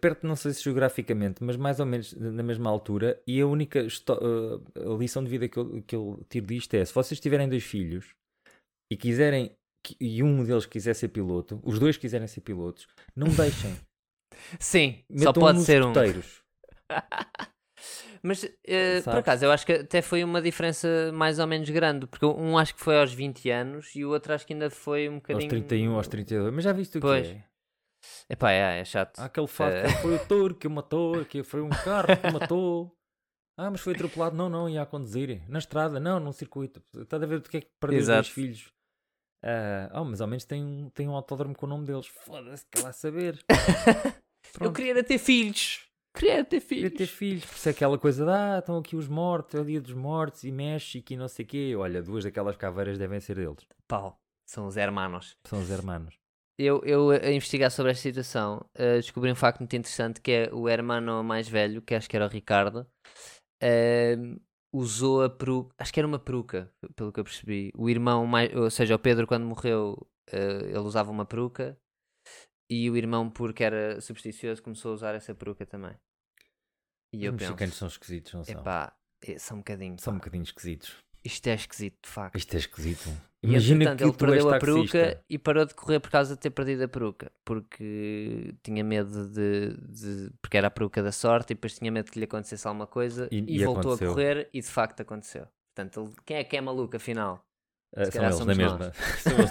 [0.00, 3.80] perto não sei se geograficamente, mas mais ou menos na mesma altura, e a única
[3.80, 7.20] histó- eh, a lição de vida que eu, que eu tiro disto é, se vocês
[7.20, 8.14] tiverem dois filhos
[8.92, 9.52] e quiserem,
[10.00, 13.74] e um deles quiser ser piloto, os dois quiserem ser pilotos, não deixem.
[14.58, 15.92] Sim, só Metam pode nos ser um.
[18.22, 22.06] Mas eh, por acaso eu acho que até foi uma diferença mais ou menos grande,
[22.06, 25.08] porque um acho que foi aos 20 anos e o outro acho que ainda foi
[25.08, 25.48] um Aos bocadinho.
[25.48, 27.26] 31, aos 32, mas já viste o que Pois.
[27.28, 27.44] é?
[28.28, 29.18] Epá, é, é chato.
[29.18, 29.82] Há aquele fato Eh.
[29.86, 32.96] que foi o touro que o matou, que foi um carro que o matou.
[33.58, 34.34] Ah, mas foi atropelado.
[34.36, 35.42] Não, não, ia a conduzir.
[35.48, 36.82] Na estrada, não, num circuito.
[36.96, 38.72] Estás a ver do que é que perdeu os dois filhos.
[39.44, 42.06] Ah, oh, mas ao menos tem um, tem um autódromo com o nome deles.
[42.06, 43.38] Foda-se, quer lá saber.
[44.60, 45.86] eu queria ter filhos.
[46.14, 46.82] Queria ter filhos.
[46.82, 47.44] queria ter filhos.
[47.44, 49.94] Por isso é aquela coisa de, ah, estão aqui os mortos, é o dia dos
[49.94, 51.74] mortos e México e não sei o quê.
[51.76, 53.66] Olha, duas daquelas caveiras devem ser deles.
[53.86, 54.20] Pau.
[54.46, 55.36] São os hermanos.
[55.46, 56.18] São os hermanos.
[56.58, 60.50] Eu, eu a investigar sobre esta situação eh, descobri um facto muito interessante que é
[60.52, 62.86] o hermano mais velho, que acho que era o Ricardo,
[63.62, 64.36] ehm,
[64.72, 67.70] usou a peruca, acho que era uma peruca, pelo que eu percebi.
[67.74, 71.78] O irmão mais, ou seja, o Pedro quando morreu, eh, ele usava uma peruca
[72.70, 75.94] e o irmão, porque era supersticioso, começou a usar essa peruca também.
[77.12, 78.60] E Os eu mexicanos penso, são esquisitos, não são?
[78.60, 80.94] epá, eh, são um bocadinho, São um bocadinho esquisitos.
[81.24, 82.36] isto é esquisito de facto.
[82.38, 83.10] Isto é esquisito.
[83.42, 84.98] E Imagina entretanto que ele perdeu a taxista.
[84.98, 87.32] peruca e parou de correr por causa de ter perdido a peruca.
[87.44, 92.10] Porque tinha medo de, de- Porque era a peruca da sorte e depois tinha medo
[92.12, 94.10] que lhe acontecesse alguma coisa E- e, e voltou aconteceu.
[94.10, 95.48] a correr e de facto aconteceu.
[95.74, 97.42] Portanto, ele- quem é que é maluco afinal?
[98.04, 98.92] Se são eles na mesma.
[99.18, 99.50] São eles.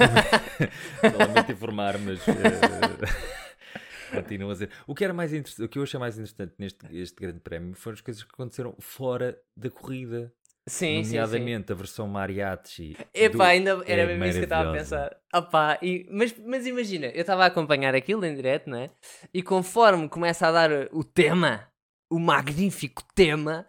[1.17, 2.19] Lamento informar, mas.
[2.27, 2.78] eh,
[4.12, 4.69] continuam a dizer.
[4.88, 7.75] O que, era mais interessante, o que eu achei mais interessante neste este grande prémio
[7.75, 10.33] foram as coisas que aconteceram fora da corrida.
[10.67, 11.17] Sim, sim, sim.
[11.17, 12.95] nomeadamente a versão mariachi.
[13.13, 15.17] Epá, ainda era é mesmo isso que eu estava a pensar.
[15.33, 18.91] Opá, e, mas, mas imagina, eu estava a acompanhar aquilo em direto, não é?
[19.33, 21.67] E conforme começa a dar o tema,
[22.09, 23.67] o magnífico tema,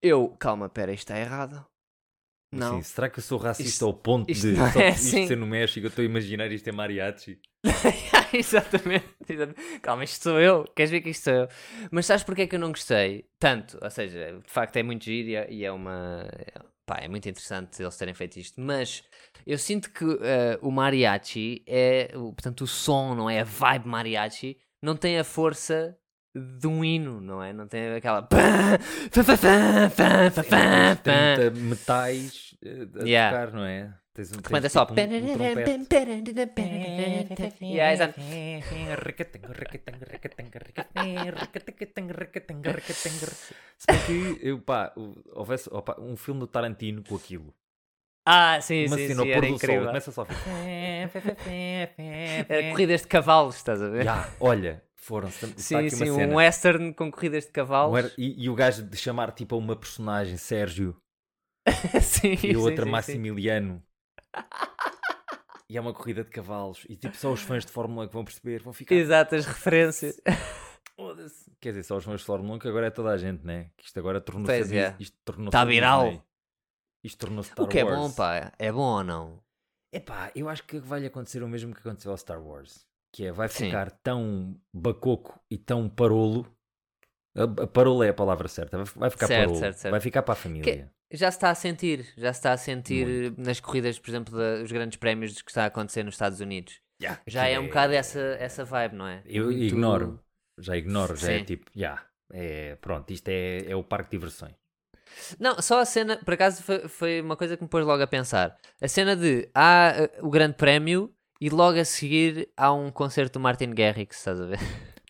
[0.00, 1.64] eu, calma, pera, isto está errado.
[2.52, 2.76] Não.
[2.76, 5.26] Sim, será que eu sou racista Isto- ao ponto de só é isto assim.
[5.26, 5.86] ser no México?
[5.86, 7.40] Eu estou a imaginar isto é mariachi.
[8.32, 9.80] exatamente, exatamente.
[9.80, 10.64] Calma, isto sou eu.
[10.76, 11.48] Queres ver que isto sou eu?
[11.90, 13.24] Mas sabes porque é que eu não gostei?
[13.38, 16.26] Tanto, ou seja, de facto é muito giro e é- uma.
[16.84, 18.60] Pá, é muito interessante eles terem feito isto.
[18.60, 19.04] Mas
[19.46, 22.08] eu sinto que eh, o mariachi é.
[22.12, 23.40] Portanto, o som, não é?
[23.40, 25.96] A vibe mariachi não tem a força
[26.34, 27.52] de um hino, não é?
[27.52, 28.22] Não tem aquela.
[29.12, 29.28] Temos
[31.02, 33.38] 30 metais eh, a Yeah.
[33.46, 33.92] tocar, não é?
[34.14, 34.84] Tens um, Repente é tens só.
[34.86, 35.08] tipo um- um.
[37.62, 38.20] Yeah, exato.
[43.78, 44.92] Se bem que, eu, pá,
[45.32, 47.52] houvesse opa, um filme do Tarantino com aquilo.
[48.24, 49.86] Ah, sim, Uma sim, cena sim, era sol, incrível.
[49.86, 50.26] começa só a
[52.48, 54.04] Era corridas de cavalos, estás a ver?
[54.04, 56.34] Já, olha, foram está Sim, aqui sim, uma um cena.
[56.36, 57.98] western com corridas de Um cavalos.
[57.98, 60.96] era- e, e o gajo de chamar tipo a uma personagem Sérgio
[62.02, 63.82] sim, e sim, outra sim, Massimiliano.
[65.70, 66.84] E é uma corrida de cavalos.
[66.86, 68.80] E tipo, só os fãs de Fórmula 1 que vão perceber, vão sim.
[68.80, 68.94] ficar.
[68.94, 70.20] Exato, as referências.
[71.60, 73.70] Quer dizer, só os fãs de Fórmula 1 que agora é toda a gente, né?
[73.78, 74.52] Que isto agora tornou-se.
[74.54, 74.94] Pois é.
[75.00, 76.04] Isto tornou-se Tá a viral.
[76.10, 76.22] Disney.
[77.02, 77.96] Isto tornou-se Star O que é Wars.
[77.98, 78.52] bom, pá.
[78.58, 79.42] É bom ou não?
[79.94, 82.86] Epá, eu acho que vai acontecer o mesmo que aconteceu ao Star Wars.
[83.12, 83.66] Que é, vai Sim.
[83.66, 86.46] ficar tão bacoco e tão parolo.
[87.36, 87.42] A,
[88.04, 88.82] é a palavra certa.
[88.96, 89.58] Vai, ficar Certo, parolo.
[89.58, 89.90] certo, certo.
[89.92, 90.90] Vai ficar para a família.
[91.12, 94.62] Já se está a sentir, já se está a sentir nas corridas, por exemplo, da-
[94.62, 96.80] os grandes prémios que está a acontecer nos Estados Unidos.
[97.02, 99.22] Yeah, Já aquilo é um bocado essa, essa vibe, não é?
[99.26, 100.20] Eu Muito- ignoro.
[100.58, 101.14] Já ignoro.
[101.16, 101.44] Já é Sim.
[101.44, 102.02] tipo, já.
[102.32, 104.54] é, pronto, isto é, é o parque de diversões.
[105.38, 108.06] Não, só a cena, por acaso foi, foi uma coisa que me pôs logo a
[108.06, 108.56] pensar.
[108.80, 111.14] A cena de há eh, o grande prémio
[111.44, 114.58] e logo a seguir há um concerto do Martin Garrix, estás a ver?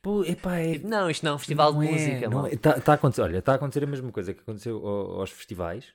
[0.03, 2.55] Pô, epá, é, Não, isto não é um festival Não de é, música, não mano.
[2.55, 2.57] é.
[2.57, 5.31] Tá, tá a acontecer, olha, está a acontecer a mesma coisa que aconteceu ao- aos
[5.31, 5.93] festivais.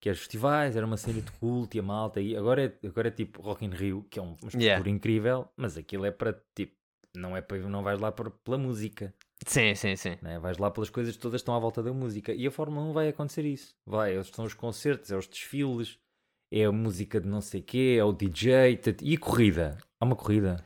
[0.00, 2.20] Que os festivais era uma cena de culto e a malta.
[2.20, 4.90] E agora é, agora é tipo Rock in Rio, que é um- uma estrutura Yeah.
[4.90, 6.74] incrível, mas aquilo é para tipo.
[7.16, 9.12] Não é para não vais lá por- pela música,
[9.46, 10.16] Sim, sim, sim.
[10.22, 10.38] né?
[10.38, 12.32] vais lá pelas coisas que todas estão à volta da música.
[12.32, 13.74] E a Fórmula 1 vai acontecer isso.
[13.86, 15.98] Vai, são os concertos, é os desfiles,
[16.52, 19.78] é a música de não sei quê, é o DJ e a corrida.
[20.00, 20.64] Há uma corrida.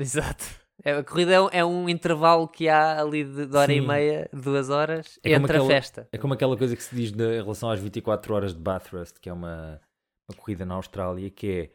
[0.00, 0.44] Exato.
[0.84, 3.80] É, a corrida é um, é um intervalo que há ali de, de hora e
[3.80, 3.86] Sim.
[3.86, 6.08] meia, duas horas, É como entre a aquela- festa.
[6.10, 9.18] É como aquela coisa que se diz de- em relação às 24 horas de Bathurst,
[9.20, 9.80] que é uma,
[10.28, 11.70] uma corrida na Austrália, que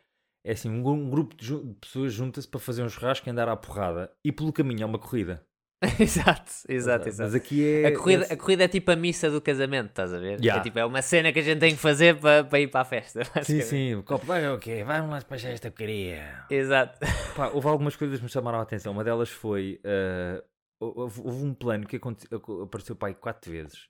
[0.45, 3.31] é, é assim, um, um grupo de, de pessoas junta-se para fazer um churrasco e
[3.31, 5.41] andar à porrada, e pelo caminho é uma corrida.
[5.99, 7.35] exato, exato, Mas exato.
[7.35, 7.87] aqui é...
[7.87, 10.39] A corrida, é- a corrida é tipo a missa do casamento, estás a ver?
[10.39, 10.59] Yeah.
[10.59, 12.85] É, tipo, é uma cena que a gente tem que fazer para, ir para a
[12.85, 13.21] festa.
[13.43, 16.45] Sim, sim, o copo vai, ok, vamos lá para esta porcaria.
[16.49, 16.99] Exato.
[17.35, 18.91] Pá, houve algumas coisas que me chamaram a atenção.
[18.91, 19.79] Uma delas foi.
[19.83, 20.43] eh,
[20.79, 23.87] houve, houve um plano que aconte- aco- apareceu pai quatro vezes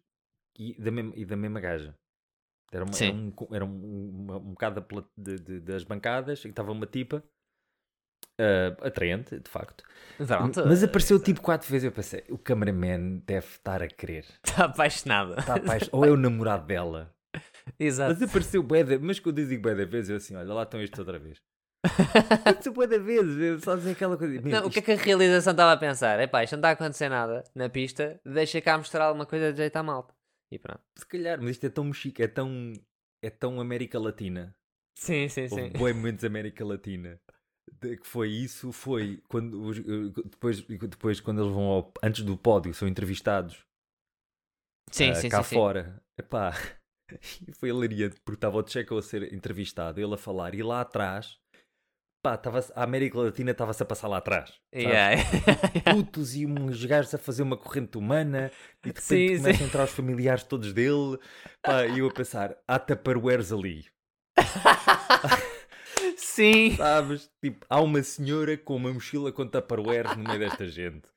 [0.60, 1.96] e da mesma, e da mesma gaja.
[2.70, 6.50] Era, uma, era, um, era um, uma- um bocado pla- de- de- das bancadas e
[6.50, 7.24] estava uma tipa
[8.40, 9.84] eh, atraente, de facto.
[10.18, 10.64] Pronto.
[10.66, 11.86] Mas apareceu tipo quatro vezes.
[11.86, 14.26] Eu pensei, o cameraman deve estar a querer.
[14.44, 15.36] Está apaixonada.
[15.42, 15.90] Apaixonado.
[15.92, 17.14] Ou é o namorado dela.
[17.80, 18.14] Exato.
[18.20, 20.64] Mas apareceu bué da- Mas quando eu digo bué da vez, eu assim, olha, lá
[20.64, 21.38] estão estes outra vez.
[22.32, 23.38] Apareceu bué da vez.
[23.38, 24.42] Eu só dizer aquela coisa.
[24.42, 26.20] "Meu, Não, o que é isto- que a realização estava a pensar?
[26.20, 29.52] É pá, isto não está a acontecer nada na pista, deixa cá mostrar alguma coisa
[29.52, 30.14] de jeito à malta.
[30.52, 30.82] E pronto.
[30.98, 32.74] Se calhar, mas isto é tão mexica, é tão,
[33.22, 34.56] é tão América Latina.
[34.98, 35.72] Sim, sim, sim.
[35.80, 37.20] Houve momentos América Latina.
[37.82, 42.74] Que foi isso, foi quando eh, depois, depois quando eles vão ao, antes do pódio,
[42.74, 43.66] são entrevistados
[44.92, 45.56] Sim, ah, sim, cá sim, sim.
[45.56, 46.02] fora.
[46.18, 46.54] Epá,
[47.48, 50.82] e foi hilariante porque estava o Checo a ser entrevistado, ele a falar, e lá
[50.82, 51.38] atrás,
[52.24, 54.54] pá, estava a América Latina estava-se a passar lá atrás.
[54.74, 55.22] Yeah.
[55.94, 58.52] putos e uns gajos a fazer uma corrente humana
[58.86, 59.64] e de repente Sim, começam sim.
[59.64, 61.18] a entrar os familiares todos dele
[61.62, 63.86] pá, e eu a pensar, há tupperwares ali
[66.38, 67.30] sim, sabes?
[67.42, 71.08] Tipo, há uma senhora com uma mochila com tupperwares no meio desta gente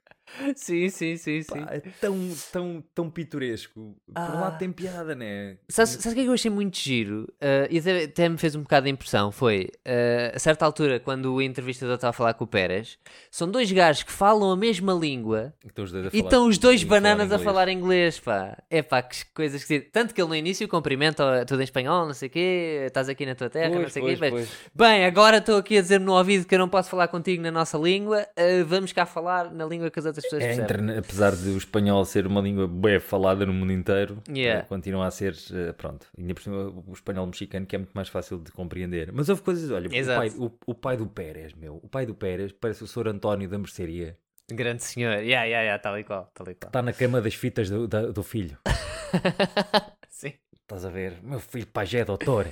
[0.57, 1.65] sim, sim, sim, sim.
[1.65, 2.17] Pá, é tão,
[2.53, 3.73] tão, tão pitoresco
[4.07, 4.41] por um Ah.
[4.41, 5.57] lado tem piada, né?
[5.69, 7.23] Sabes, sabes o que é que eu achei muito giro?
[7.41, 9.31] Uh, e até, até me fez um bocado de impressão.
[9.33, 12.99] Foi, uh, a certa altura, quando o entrevistador estava a falar com o Pérez,
[13.31, 16.59] são dois gajos que falam a mesma língua Estão os dois a e estão os
[16.59, 18.57] dois bananas a falar inglês, pá.
[18.71, 19.81] É pá, que coisas que...
[19.81, 23.09] Tanto que ele no início cumprimenta ó, tudo em espanhol, não sei o quê, estás
[23.09, 24.17] aqui na tua terra, não Pois, sei o quê.
[24.21, 24.49] mas, pois.
[24.75, 27.51] Bem, agora estou aqui a dizer-me no ouvido que eu não posso falar contigo na
[27.51, 30.99] nossa língua, uh, vamos cá falar na língua que as outras pessoas É, percebem.
[30.99, 34.61] apesar de o espanhol ser uma língua bem falada no mundo inteiro, Yeah.
[34.61, 36.57] eh, continua a ser, eh, pronto, ainda por cima
[36.87, 39.11] o espanhol mexicano que é muito mais fácil de compreender.
[39.13, 42.15] Mas houve coisas, olha, o pai, o, o pai do Pérez, meu, o pai do
[42.15, 43.09] Pérez parece o Sr.
[43.09, 44.17] António da mercearia,
[44.53, 46.69] Grande senhor, yeah, yeah, yeah, tal e qual, tal e qual.
[46.71, 48.59] está na cama das fitas do, da- do filho.
[50.09, 50.33] Sim.
[50.63, 51.21] Estás a ver?
[51.23, 52.47] Meu filho, pai, já é doutor.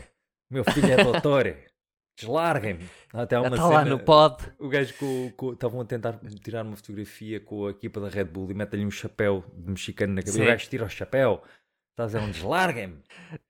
[0.51, 1.55] Meu filho é doutor.
[2.19, 2.89] Deslarguem-me.
[3.13, 4.53] Até uma está lá no pod.
[4.59, 4.93] O gajo
[5.37, 8.85] com, estavam a tentar tirar uma fotografia com a equipa da Red Bull e mete-lhe
[8.85, 10.39] um chapéu de mexicano na cabeça.
[10.39, 10.43] Sim.
[10.43, 11.43] O gajo tira o chapéu.
[11.93, 13.03] Estás a dizer um deslarguem-me.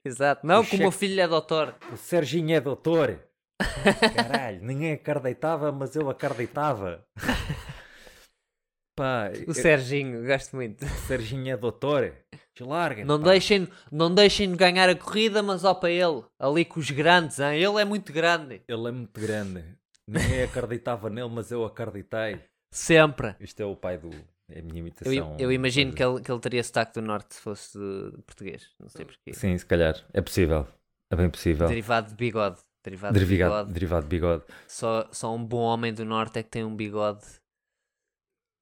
[0.04, 0.46] Exato.
[0.46, 1.74] Não, O que o meu filho é doutor.
[1.92, 3.18] O Serginho é doutor.
[4.14, 7.04] Caralho, ninguém acreditava, mas eu acreditava.
[8.96, 10.84] Pá, O Serginho, gosto muito.
[10.84, 12.12] o Serginho é doutor.
[12.64, 16.80] Larga, Não deixem, não deixem de ganhar a corrida, mas ó para ele, ali com
[16.80, 17.54] os grandes, hein?
[17.62, 18.62] ele é muito grande.
[18.66, 19.64] Ele é muito grande.
[20.06, 22.40] Ninguém acreditava nele, mas eu acreditei.
[22.72, 23.34] Sempre.
[23.40, 24.10] Isto é o pai do.
[24.50, 25.12] É a minha imitação.
[25.12, 28.22] Eu, eu imagino que ele, que ele teria sotaque do norte se fosse de, de
[28.22, 28.66] português.
[28.80, 29.34] Não sei porquê.
[29.34, 29.94] Sim, se calhar.
[30.12, 30.66] É possível.
[31.10, 31.68] É bem possível.
[31.68, 32.58] Derivado de bigode.
[32.82, 33.72] Derivado de Derivado, bigode.
[33.72, 34.44] derivado de bigode.
[34.66, 37.24] Só, só um bom homem do norte é que tem um bigode.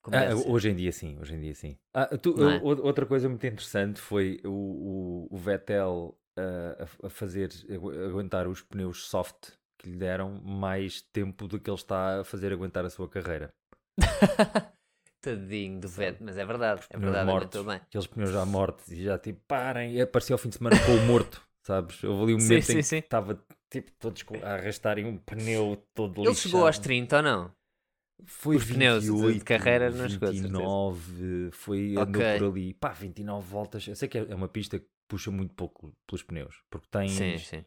[0.06, 1.76] Como Ah, hoje em dia sim, hoje em dia sim.
[1.92, 2.62] Ah, tu- é?
[2.62, 8.46] Outra coisa muito interessante foi o, o, o Vettel ah, a, a fazer, agu- aguentar
[8.48, 12.84] os pneus soft que lhe deram mais tempo do que ele está a fazer aguentar
[12.84, 13.52] a sua carreira.
[15.20, 16.82] Tadinho do Vettel, mas é verdade.
[16.90, 17.80] É Pneus verdade, mortos, bem.
[17.88, 20.96] aqueles pneus já mortos e já tipo, parem, e aparecia ao fim de semana com
[20.96, 22.02] o morto, sabes?
[22.04, 23.02] Houve ali um momento sim, em sim.
[23.02, 26.78] que estava tipo todos a arrastarem um pneu todo Ele chegou aos lixado.
[26.78, 27.54] 30 ou não?
[28.24, 30.32] Foi Os pneus de- de 28, carreira certeza.
[30.48, 32.38] 29, foi, andou Ok.
[32.38, 33.86] por ali, pá, 29 voltas.
[33.86, 37.12] Eu sei que é é uma pista que puxa muito pouco pelos pneus, porque tens,
[37.12, 37.64] Sim, sim.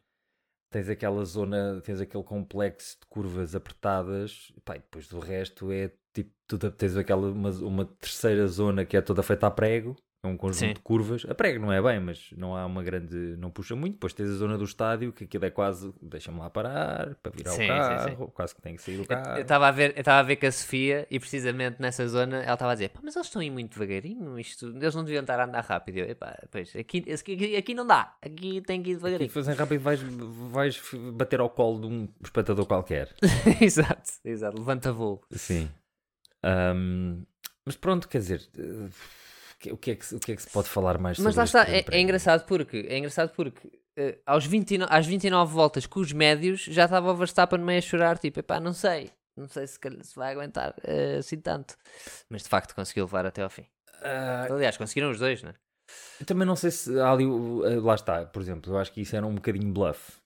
[0.72, 5.94] tens aquela zona, tens aquele complexo de curvas apertadas, pá, e depois do resto é
[6.14, 10.28] tipo, tudo, tens aquela, uma, uma terceira zona que é toda feita a prego, é
[10.28, 10.74] um conjunto Sim.
[10.74, 13.94] de curvas, a prego não é bem, mas não há uma grande, não puxa muito,
[13.94, 17.52] depois tens a zona do estádio, que aquilo é quase, deixa-me lá parar, para virar
[17.52, 18.32] Sim, sim, o carro, sim.
[18.34, 19.40] quase que tem que sair do Eu carro.
[19.40, 22.54] estava a ver, eu estava a ver com a Sofia e precisamente nessa zona ela
[22.54, 25.40] estava a dizer, pá, mas eles estão aí muito devagarinho, isto, eles não deviam estar
[25.40, 26.00] a andar rápido.
[26.00, 29.30] Eu, epá, pois, aqui, aqui, aqui não dá, aqui tem que ir devagarinho.
[29.30, 30.82] fazem rápido vais, vais
[31.14, 33.16] bater ao colo de um espectador qualquer.
[33.62, 35.22] exato, exato, levanta voo.
[35.32, 35.70] Sim.
[36.44, 37.24] Ahm,
[37.66, 38.90] mas pronto, quer dizer, eh,
[39.72, 41.36] o que, é que, se- o que é que se pode falar mais sobre Mas
[41.36, 45.86] lá está, é, é engraçado porque, é engraçado porque eh, aos 29, às 29 voltas
[45.86, 49.48] com os médios já estava o Verstappen meio a chorar, tipo, epá, não sei, não
[49.48, 51.76] sei se, se vai aguentar eh, assim tanto.
[52.30, 53.65] Mas de facto conseguiu levar até ao fim.
[54.02, 55.56] Ah, Aliás, conseguiram os dois, não é?
[56.19, 57.26] eu também não sei se ali.
[57.26, 60.19] eh, Lá está, por exemplo, eu acho que isso era um bocadinho bluff,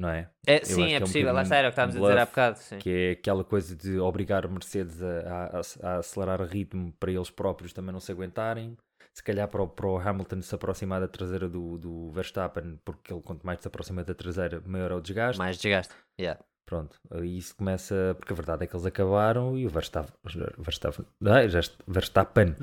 [0.00, 0.28] não é?
[0.46, 2.12] É, sim, é é um possível, lá bocadinho está, era o que estávamos a dizer
[2.12, 2.58] há bluff, bocado.
[2.58, 2.78] Sim.
[2.78, 7.72] Que é aquela coisa de obrigar Mercedes a, a- a acelerar ritmo para eles próprios
[7.72, 8.76] também não se aguentarem.
[9.12, 13.12] Se calhar para o, para o Hamilton se aproximar da traseira do, do Verstappen, porque
[13.12, 15.38] ele quanto mais se aproxima da traseira, maior é o desgaste.
[15.38, 15.92] Mais desgaste.
[16.18, 16.40] Yeah.
[16.64, 20.14] Pronto, aí isso começa, porque a verdade é que eles acabaram e o Verstappen,
[20.56, 21.04] Verstappen,
[21.58, 22.54] est- Verstappen,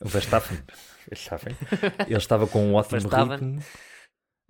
[0.00, 0.58] o Verstappen,
[1.10, 1.56] Verstappen,
[2.06, 3.58] ele estava com um ótimo ritmo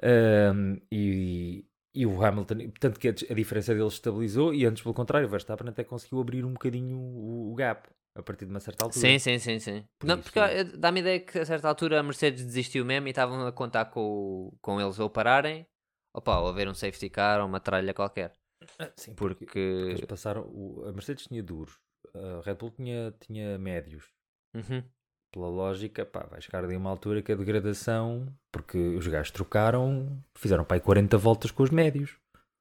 [0.03, 1.65] ahm, e,
[2.01, 5.69] e o Hamilton, portanto que a, diferença deles estabilizou e antes pelo contrário, o Verstappen
[5.69, 9.05] até conseguiu abrir um bocadinho o, o gap a partir de uma certa altura.
[9.07, 9.85] Sim, sim, sim, sim.
[9.99, 12.85] Por Não, isso- porque eh, dá-me a ideia que a certa altura a Mercedes desistiu
[12.85, 15.67] mesmo e estavam a contar com, com eles ou pararem,
[16.15, 18.33] opa, ou haver um safety car ou uma tralha qualquer.
[18.79, 19.91] Ah, sim, porque, porque Porque.
[19.91, 21.79] eles passaram, o- a Mercedes tinha duros,
[22.15, 24.05] a Red Bull tinha, tinha médios.
[24.55, 24.83] Uhum.
[25.33, 30.23] Pela lógica, pá, vai chegar ali uma altura que a degradação, porque os gajos trocaram,
[30.35, 32.17] fizeram pá, aí 40 voltas com os médios.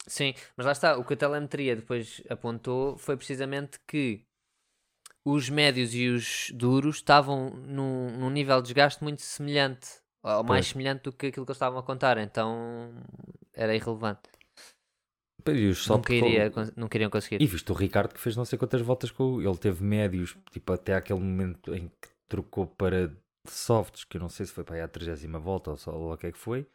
[0.08, 4.26] Sim, mas lá está, o que a telemetria depois apontou foi precisamente que
[5.26, 9.88] os médios e os duros estavam num, num nível de desgaste muito semelhante,
[10.24, 10.68] ou mais Pois.
[10.68, 12.94] semelhante do que aquilo que eles estavam a contar, então
[13.54, 14.30] era irrelevante.
[15.44, 17.42] Pois, E, soft queria, com- não queriam conseguir.
[17.42, 20.72] e viste o Ricardo que fez não sei quantas voltas com ele teve médios, tipo
[20.74, 23.12] até aquele momento em que trocou para
[23.48, 26.13] softs, que eu não sei se foi para aí a 30 volta ou, só, ou
[26.13, 26.68] o que é que foi.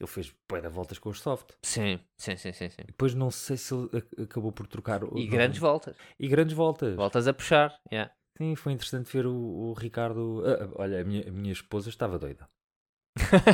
[0.00, 1.52] Ele fez de voltas com os soft.
[1.62, 2.68] Sim, sim, sim, sim.
[2.70, 2.82] sim.
[2.84, 5.00] Depois não sei se ele ac- acabou por trocar.
[5.14, 5.96] E grandes voltas.
[6.18, 6.96] E grandes voltas.
[6.96, 7.78] Voltas a puxar.
[7.92, 8.12] yeah.
[8.36, 10.42] Sim, foi interessante ver o, o Ricardo.
[10.44, 12.48] ah, ah, olha, a minha, a minha esposa estava doida.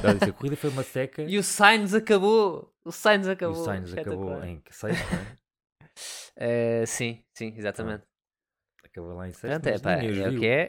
[0.03, 1.23] Ela disse, a corrida foi uma seca.
[1.29, 2.73] E o Sainz acabou.
[2.85, 3.61] O Sainz E acabou.
[3.61, 5.37] o Sainz acabou em sexto, não é?
[6.41, 8.05] Eh, sim, sim, exatamente.
[8.85, 9.61] Acabou lá em sexto.
[9.61, 10.69] Pronto, é, pá, é o que é.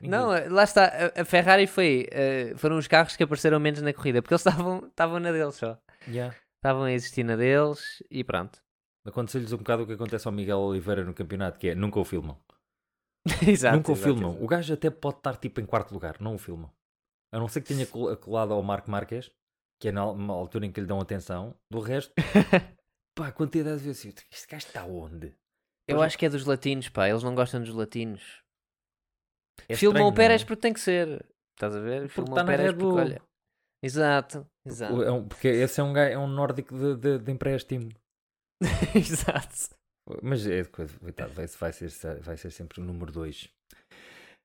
[0.00, 0.90] Ninguém- Não, eh, lá está.
[1.16, 2.08] A, Ferrari foi.
[2.10, 5.54] eh, foram os carros que apareceram menos na corrida porque eles estavam estavam na deles
[5.54, 5.78] só.
[6.08, 6.34] Yeah.
[6.56, 8.62] Estavam a existir na deles e pronto.
[9.06, 12.04] Aconteceu-lhes um bocado o que acontece ao Miguel Oliveira no campeonato, que é nunca o
[12.04, 12.38] filmam.
[13.46, 13.76] exato.
[13.76, 14.30] nunca o exato, filmam.
[14.30, 14.44] exato.
[14.44, 16.70] O gajo até pode estar tipo em quarto lugar, não o filmam.
[17.32, 19.30] A não ser que tenha col- colado ao Marco Marques,
[19.80, 21.54] que é na al- na altura em que lhe dão atenção.
[21.70, 22.12] Do resto,
[23.14, 24.04] pá, quantidade de vezes.
[24.30, 25.34] Este gajo está onde?
[25.86, 27.08] Eu acho que é dos latinos, pá.
[27.08, 28.42] Eles não gostam dos latinos.
[29.68, 30.44] É o Pérez é?
[30.44, 31.24] porque tem que ser.
[31.54, 32.08] Estás a ver?
[32.08, 33.22] Filmam tá o Pérez porque, olha.
[33.82, 35.02] Exato, exato.
[35.02, 37.90] É um- Porque esse é um, é um nórdico de, de, de empréstimo.
[38.94, 39.74] exato.
[40.22, 41.90] Mas é de coisa, coitado, vai, vai, ser,
[42.20, 43.48] vai ser sempre o número 2.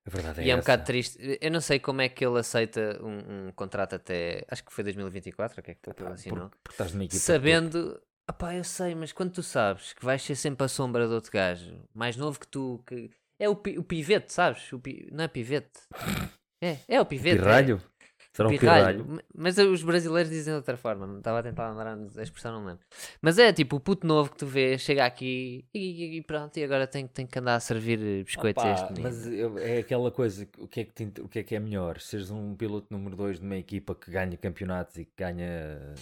[0.06, 0.66] A verdade é E é um essa.
[0.66, 1.38] bocado triste.
[1.42, 4.46] Eu não sei como é que ele aceita um, um contrato até.
[4.50, 6.50] Acho que foi 2024, o que é que ele Pá, assinou?
[6.50, 8.02] porque, porque estás numa equipa Sabendo.
[8.30, 11.32] Opá, eu sei, mas quando tu sabes que vais ser sempre a sombra de outro
[11.32, 13.10] gajo, mais novo que tu, que
[13.40, 14.72] é o, pi- o pivete, sabes?
[14.74, 15.80] O pi- Não é pivete?
[16.62, 17.38] É, é o pivete.
[17.38, 17.40] é.
[17.42, 17.82] Pirralho?
[18.34, 19.04] Será o Pirralho.
[19.06, 19.24] pirralho?
[19.34, 21.08] Mas os brasileiros dizem de outra forma.
[21.08, 22.84] não Estava a tentar lembrar a expressão, não lembro.
[23.22, 26.64] Mas é tipo o puto novo que tu vês, chega aqui e, e pronto, e
[26.66, 29.04] agora tem, tem que andar a servir eh, biscoitos a Opá, este menino.
[29.10, 31.60] mas eu- é aquela coisa, o que é que, te o que é que é
[31.62, 31.98] melhor?
[32.02, 35.96] Seres um piloto número 2 de uma equipa que ganha campeonatos e que ganha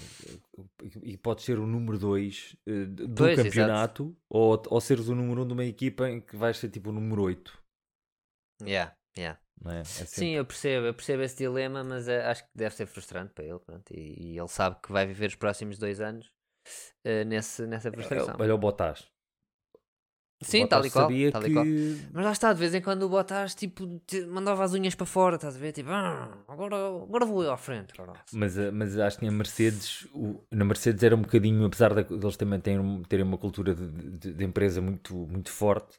[1.03, 3.43] e e podes ser o número 2 do Pois, exato.
[3.49, 6.69] campeonato ou, ou seres o número 1 um de uma equipa em que vais ser
[6.69, 7.57] tipo o número 8,
[8.61, 9.39] Yeah, yeah.
[9.65, 9.79] é?
[9.79, 12.85] É Sim, sempre- eu percebo, eu percebo esse dilema, mas eh, acho que deve ser
[12.87, 13.59] frustrante para ele.
[13.59, 16.31] Pronto, e, e ele sabe que vai viver os próximos dois anos
[17.03, 18.35] eh, nesse, nessa frustração.
[18.39, 19.07] Olha o Bottas.
[20.41, 21.07] Sim, tal e qual.
[21.31, 21.65] Tal que qual.
[22.13, 23.87] Mas lá está, de vez em quando o Bottas tipo,
[24.29, 25.71] mandava as unhas para fora, estás a ver?
[25.71, 27.93] Tipo, "Ah, agora, agora vou eu à frente.
[27.93, 31.93] caralho." Mas, a- mas acho que a Mercedes, o- na Mercedes era um bocadinho, apesar
[31.93, 33.87] de eles também terem, terem uma cultura de,
[34.19, 35.97] de- de empresa muito, muito forte,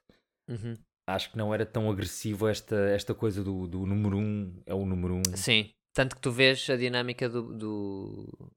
[0.49, 0.77] Uhum.
[1.09, 4.73] acho que não era tão agressivo esta, esta coisa do, do número 1 um, é
[4.75, 5.19] o número 1.
[5.19, 5.37] Um.
[5.37, 8.51] Sim, tanto que tu vês a dinâmica do, do,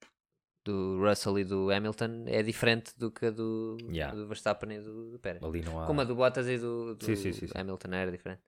[0.64, 4.16] do Russell e do Hamilton é diferente do que a do, Yeah.
[4.16, 5.44] do Verstappen e do, do Pérez.
[5.44, 5.86] Ali não há.
[5.88, 7.48] Como a do Bottas e do, do Sim, sim, sim.
[7.56, 8.42] Hamilton era diferente.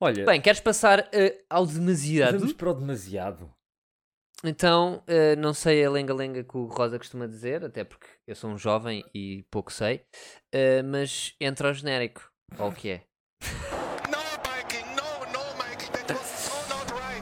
[0.00, 2.38] Olha, Bem, queres passar eh, ao demasiado?
[2.38, 3.50] vamos para o demasiado.
[4.44, 8.50] Então, eh, não sei a lenga-lenga que o Rosa costuma dizer, até porque eu sou
[8.50, 10.04] um jovem e pouco sei,
[10.52, 13.06] eh, mas entra ao genérico, ou o que é?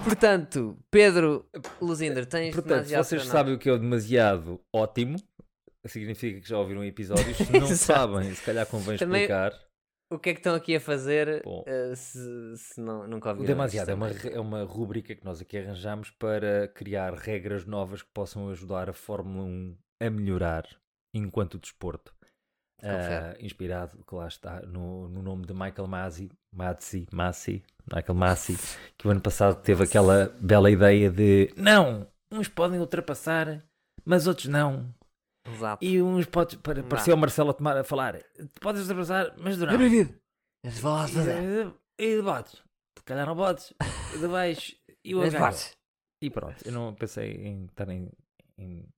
[0.05, 1.47] Portanto, Pedro
[1.81, 5.17] Luzinder, tens Portanto, se demasiado vocês sabem o que é o demasiado ótimo,
[5.87, 7.37] significa que já ouviram episódios.
[7.37, 9.53] Se não sabem, se calhar convém Também- explicar.
[10.12, 11.64] O que é que estão aqui a fazer Bom.
[11.67, 12.19] eh, se,
[12.57, 15.57] se não, nunca O ouviram demasiado isto é uma, é uma rubrica que nós aqui
[15.57, 20.69] arranjamos para criar regras novas que possam ajudar a Fórmula 1 a melhorar
[21.14, 22.14] enquanto desporto.
[22.87, 28.57] Ah, inspirado, que lá está, no, no nome de Michael Masi, Mazzi, Massi, Michael Massi,
[28.99, 33.62] que o ano passado teve aquela bela ideia de não, uns podem ultrapassar,
[34.05, 34.94] mas outros não.
[35.47, 35.85] Exato.
[35.85, 36.88] E uns podes, Não.
[36.88, 38.18] parecia o Marcelo a, tomar, a falar,
[38.61, 39.68] podes ultrapassar, mas não.
[40.64, 42.62] És falar E, e de botes,
[42.99, 43.75] se calhar não botes,
[44.18, 45.23] de baixo, e o.
[46.23, 48.11] E pronto, eu não pensei em estar em.
[48.57, 48.88] em...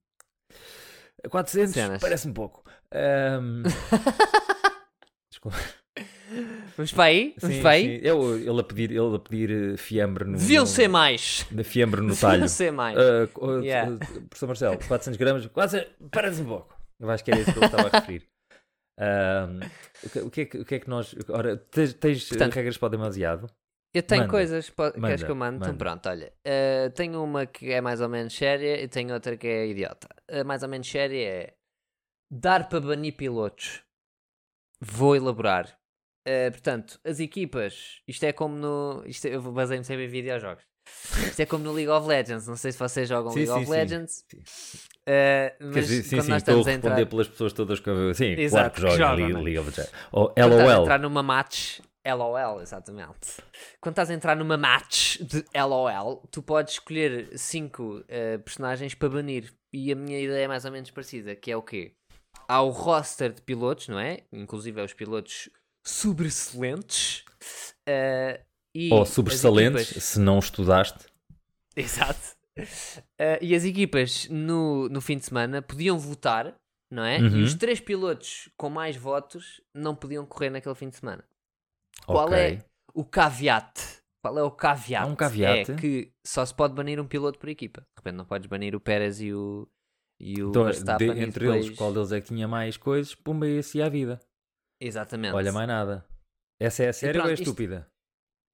[1.30, 2.00] 400 Cenas.
[2.00, 2.64] parece-me pouco.
[2.92, 3.62] Ahm,
[5.30, 5.56] Desculpa.
[6.76, 7.34] Vamos para aí?
[7.40, 7.82] Vamos Sim, para aí?
[8.00, 8.06] sim.
[8.06, 10.36] Eu, ele, a pedir, ele a pedir eh, fiambre no.
[10.36, 11.46] Deviam no- ser mais.
[11.50, 12.32] Da fiambre no talho.
[12.32, 12.98] Deviam ser mais.
[12.98, 13.92] Ah, co- Yeah.
[13.92, 16.76] uh, Professor Marcelo, 400 gramas, quase, parece um pouco.
[17.00, 18.26] Eu acho que era isso que ele estava a referir.
[20.04, 21.14] O, que, o que é que, o que é que nós.
[21.28, 23.46] Ora, tens, tens, eh, Portanto, regras para o demasiado?
[23.94, 24.31] Eu tenho Manda.
[24.31, 25.57] coisas, queres Manda, que eu mande?
[25.57, 25.79] Então manda.
[25.85, 26.33] pronto, olha.
[26.44, 30.09] eh, tenho uma que é mais ou menos séria e tenho outra que é idiota.
[30.31, 31.55] A mais ou menos séria é
[32.31, 33.83] dar para banir pilotos.
[34.81, 35.79] Vou elaborar.
[36.27, 39.03] Eh, portanto, as equipas, isto é como no.
[39.07, 40.62] Isto é- eu baseio-me sempre em videojogos.
[41.29, 42.46] Isto é como no League of Legends.
[42.46, 43.72] Não sei se vocês jogam Sim, League sim, of sim.
[43.72, 44.25] Legends.
[44.29, 44.42] Sim.
[45.07, 47.07] Quer mas sim, quando nós a estamos a responder entrar.
[47.07, 48.12] pelas pessoas todas que eu.
[48.14, 49.42] Sim, Exato, claro que que jogam League?
[49.44, 49.92] League of Legends.
[50.12, 50.83] Ou a LOL.
[50.83, 51.81] entrar numa match,
[52.14, 53.42] LOL, exatamente.
[53.81, 58.05] Quando estás a entrar numa match de LOL, tu podes escolher 5
[58.45, 59.53] personagens para banir.
[59.73, 61.95] E a minha ideia é mais ou menos parecida, que é o quê?
[62.49, 64.19] Há o roster de pilotos, não é?
[64.33, 65.51] Inclusive é os pilotos
[65.85, 67.25] sobressalentes.
[67.88, 68.40] eh,
[68.75, 71.07] e Ou as sobressalentes, equipas- se não estudaste.
[71.77, 72.37] Exato.
[73.19, 76.55] Eh, e as equipas no, no fim de semana podiam votar,
[76.90, 77.19] não é?
[77.19, 77.38] Uhum.
[77.38, 81.25] E os três pilotos com mais votos não podiam correr naquele fim de semana.
[82.04, 82.38] Qual Ok.
[82.38, 82.59] é
[82.94, 83.80] o caveat?
[84.24, 85.04] Qual é o caveat?
[85.04, 85.70] Há um caveat?
[85.72, 87.80] É que só se pode banir um piloto por equipa.
[87.82, 89.68] De repente não podes banir o Pérez e o,
[90.20, 91.14] e o Então, Verstappen.
[91.14, 91.66] de- e entre depois...
[91.66, 93.14] eles, qual deles é que tinha mais coisas?
[93.14, 94.20] Pumba, esse ia a vida.
[94.80, 95.35] Exatamente.
[95.35, 96.04] Olha, mais nada.
[96.61, 97.88] Essa é a séria ou é pronto, isto- estúpida?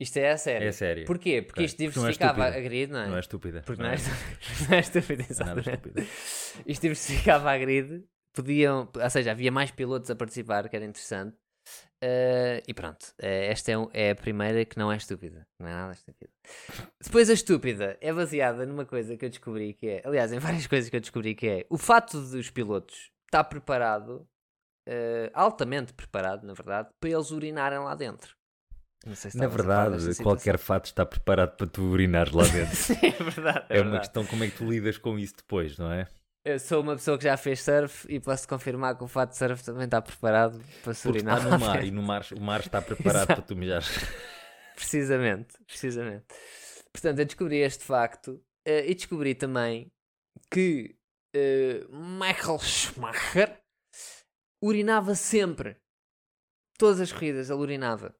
[0.00, 0.66] Isto é a sério.
[0.68, 1.04] É séria.
[1.04, 1.42] Porquê?
[1.42, 1.64] Porque Ok.
[1.66, 3.06] isto Porque não é diversificava a grid, não é?
[3.08, 3.62] Não é estúpida.
[3.64, 3.94] Porque não é, é?
[3.96, 4.36] estúpido,
[4.68, 5.68] não é estúpido, é nada exatamente.
[5.70, 6.02] estúpida.
[6.66, 11.36] Isto diversificava a grid, podiam, ou seja, havia mais pilotos a participar, que era interessante.
[12.04, 15.68] Eh, e pronto, eh, esta é, um- é a primeira que não é estúpida, não
[15.68, 16.32] é nada estúpida.
[17.00, 20.66] Depois a estúpida é baseada numa coisa que eu descobri que é, aliás, em várias
[20.66, 24.26] coisas que eu descobri que é o fato dos pilotos estar preparado,
[24.88, 28.36] eh, altamente preparado, na verdade, para eles urinarem lá dentro.
[29.06, 32.74] Não sei se Na verdade, qualquer fato está preparado para tu urinares lá dentro.
[32.76, 33.66] Sim, é verdade.
[33.68, 34.00] é uma verdade.
[34.06, 36.08] questão como é que tu lidas com isso depois, não é?
[36.44, 39.36] Eu sou uma pessoa que já fez surf e posso confirmar que o fato de
[39.36, 41.38] surf também está preparado para se Porque urinar.
[41.38, 43.88] está no mar e no mar, o mar está preparado para tu mijares.
[44.74, 46.26] Precisamente, precisamente.
[46.92, 49.92] Portanto, eu descobri este facto eh, e descobri também
[50.50, 50.96] que
[51.34, 53.62] eh, Michael Schumacher
[54.60, 55.76] urinava sempre.
[56.76, 58.16] Todas as corridas ele urinava.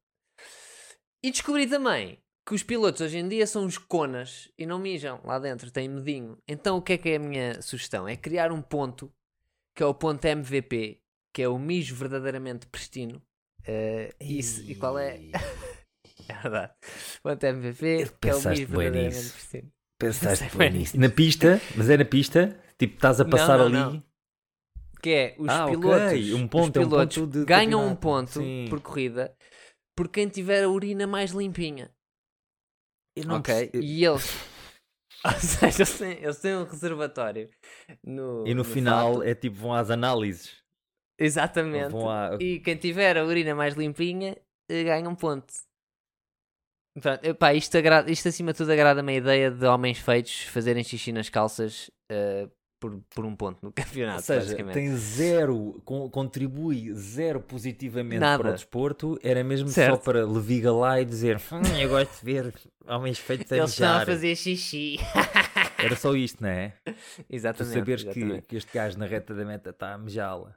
[1.24, 5.20] E descobri também que os pilotos hoje em dia são os conas e não mijam
[5.24, 6.36] lá dentro, têm medinho.
[6.46, 8.08] Então o que é que é a minha sugestão?
[8.08, 9.12] É criar um ponto
[9.76, 11.00] que é o ponto MVP,
[11.32, 13.22] que é o mijo verdadeiramente pristino.
[13.64, 15.20] Eh, isso, e qual é?
[16.28, 16.72] É verdade.
[17.22, 19.32] Ponto MVP, que é o mijo verdadeiramente nisso.
[19.32, 19.72] pristino.
[19.98, 20.98] Pensaste bem nisso.
[20.98, 23.74] Na pista, mas é na pista, tipo, estás a Não, passar não, ali.
[23.74, 24.02] não.
[25.02, 28.30] Que é os Ah, pilotos, Um ponto, os é um pilotos ponto ganham um ponto
[28.30, 28.66] Sim.
[28.70, 29.34] por corrida
[29.96, 31.90] por quem tiver a urina mais limpinha.
[33.16, 33.54] Eu não ok?
[33.68, 34.30] perce- E eles.
[35.24, 37.48] Ou seja, eles têm, eles têm um reservatório.
[38.02, 39.22] No, E no final fato.
[39.22, 40.56] é tipo, vão às análises.
[41.18, 41.94] Exatamente.
[41.96, 42.36] À...
[42.40, 44.36] E quem tiver a urina mais limpinha
[44.68, 45.52] eh, ganha um ponto.
[47.00, 50.84] Pronto, epá, isto, agra- isto acima de tudo agrada-me a ideia de homens feitos fazerem
[50.84, 52.48] xixi nas calças eh,
[52.82, 54.16] por, por um ponto no campeonato.
[54.16, 58.42] Ou seja, tem zero, con- contribui zero positivamente Nada.
[58.42, 60.02] para o desporto, era mesmo só Certo.
[60.02, 62.52] para leviga lá e dizer "Hum, eu gosto de ver
[62.86, 64.96] homens feitos a Eles estão a mijar." fazer xixi.
[65.78, 66.74] Era só isto, não é?
[66.84, 66.94] Tu
[67.30, 67.74] exatamente.
[67.74, 68.46] saberes que, exatamente.
[68.48, 70.54] que este gajo na reta da meta está a mijá-la.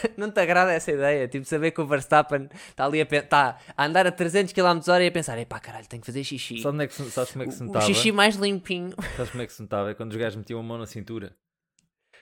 [0.16, 1.26] Não te agrada essa ideia?
[1.28, 5.04] Tipo, saber que o Verstappen está ali a, tá a andar a 300 km hora
[5.04, 6.58] e a pensar: epá, caralho, tenho que fazer xixi.
[6.62, 7.86] Sabe onde é que se- sabes como é que se O- o notava?
[7.86, 8.94] xixi mais limpinho.
[9.16, 9.90] Sabes como é que se notava?
[9.90, 11.34] É quando os gajos metiam a mão na cintura.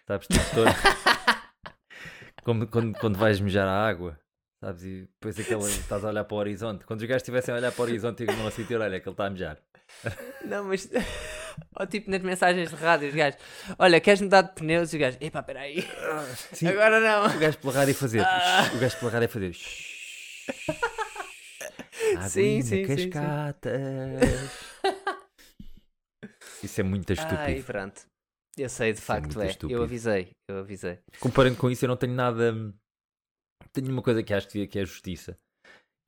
[0.06, 0.26] Sabes?
[0.28, 0.68] Tipo, todo...
[2.44, 4.18] Como quando, quando vais mijar a água.
[4.64, 4.82] Sabes?
[4.84, 6.84] E depois aquele, estás a olhar para o horizonte.
[6.84, 8.98] Quando os gajos estivessem a olhar para o horizonte e a mão na cintura, olha
[9.00, 9.58] que ele está a mijar.
[10.44, 10.88] Não, mas.
[11.78, 13.38] Ou tipo nas mensagens de rádio, os gajos:
[13.78, 14.92] Olha, queres mudar de pneus?
[14.92, 15.82] E os gajos: Epá, peraí.
[16.52, 17.36] Sim, Agora não.
[17.36, 18.20] O gajo pela rádio a fazer.
[18.20, 18.70] Ah.
[18.74, 19.54] O gajo pela rádio a fazer.
[19.54, 20.74] Sim,
[22.16, 23.10] Aguinha, sim, sim, sim.
[23.10, 24.50] cascatas.
[26.62, 27.64] Isso é muito Ai, estúpido.
[27.64, 28.06] pronto.
[28.56, 29.46] Eu sei, de Isso é facto é.
[29.46, 29.78] estúpido.
[29.78, 30.98] Eu avisei, eu avisei.
[31.20, 32.52] Comparando com isso, eu não tenho nada.
[33.72, 35.38] Tenho uma coisa que acho que é justiça.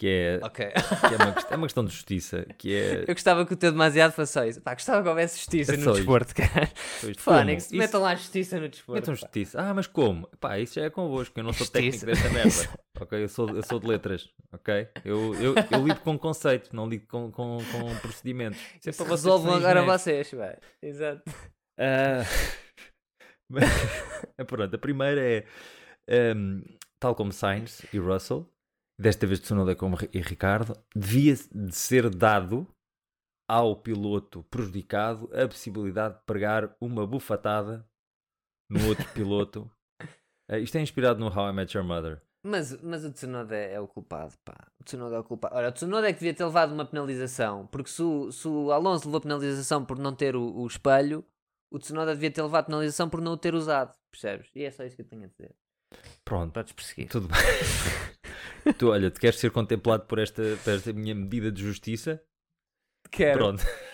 [0.00, 0.66] Que é, Ok.
[0.66, 2.46] que é, uma, é uma questão de justiça.
[2.56, 3.00] Que é.
[3.02, 4.58] Eu gostava que o teu demasiado fosse só isso.
[4.62, 5.92] Pá, gostava que houvesse justiça É no isso.
[5.92, 6.70] desporto, cara.
[7.18, 7.78] Fónix, como?
[7.80, 8.98] metam lá justiça no Isso- desporto.
[8.98, 9.20] Metam pá.
[9.20, 9.60] justiça.
[9.60, 10.26] Ah, mas como?
[10.40, 11.38] Pá, isso já é convosco.
[11.38, 12.06] Eu não sou Justiça.
[12.06, 12.80] técnico desta merda.
[12.98, 13.22] ok?
[13.24, 14.30] Eu sou, eu sou de letras.
[14.54, 14.88] Ok?
[15.04, 18.58] Eu, eu, eu lido com conceitos, não lido com, com, com procedimentos.
[18.80, 20.56] Isso é para vocês resolvam agora vocês, vai.
[20.82, 21.22] Exato.
[23.50, 23.64] Mas-
[24.46, 25.44] pronto, a primeira é
[26.08, 26.62] ehm,
[26.98, 28.50] tal como Sainz e Russell,
[29.00, 32.66] desta vez Tsunoda como Ri- e Ricardo, devia de ser dado
[33.48, 37.84] ao piloto prejudicado a possibilidade de pregar uma bufatada
[38.68, 39.70] no outro piloto.
[40.48, 42.20] Ah, isto é inspirado no How I Met Your Mother.
[42.42, 44.56] Mas, mas o Tsunoda é, é o culpado, pá.
[44.80, 45.54] O Tsunoda é o culpado.
[45.56, 48.70] Ora, o Tsunoda é que devia ter levado uma penalização, porque se o, se o
[48.72, 51.24] Alonso levou penalização por não ter o, o espelho,
[51.70, 54.50] o Tsunoda devia ter levado penalização por não o ter usado, percebes?
[54.54, 55.54] E é só isso que eu tenho a dizer.
[56.24, 57.08] Pronto, Podes perseguir.
[57.08, 57.38] tudo bem.
[58.78, 62.22] tu, olha, tu queres ser contemplado por esta, por esta minha medida de justiça?
[63.10, 63.38] Quero.
[63.38, 63.62] Pronto.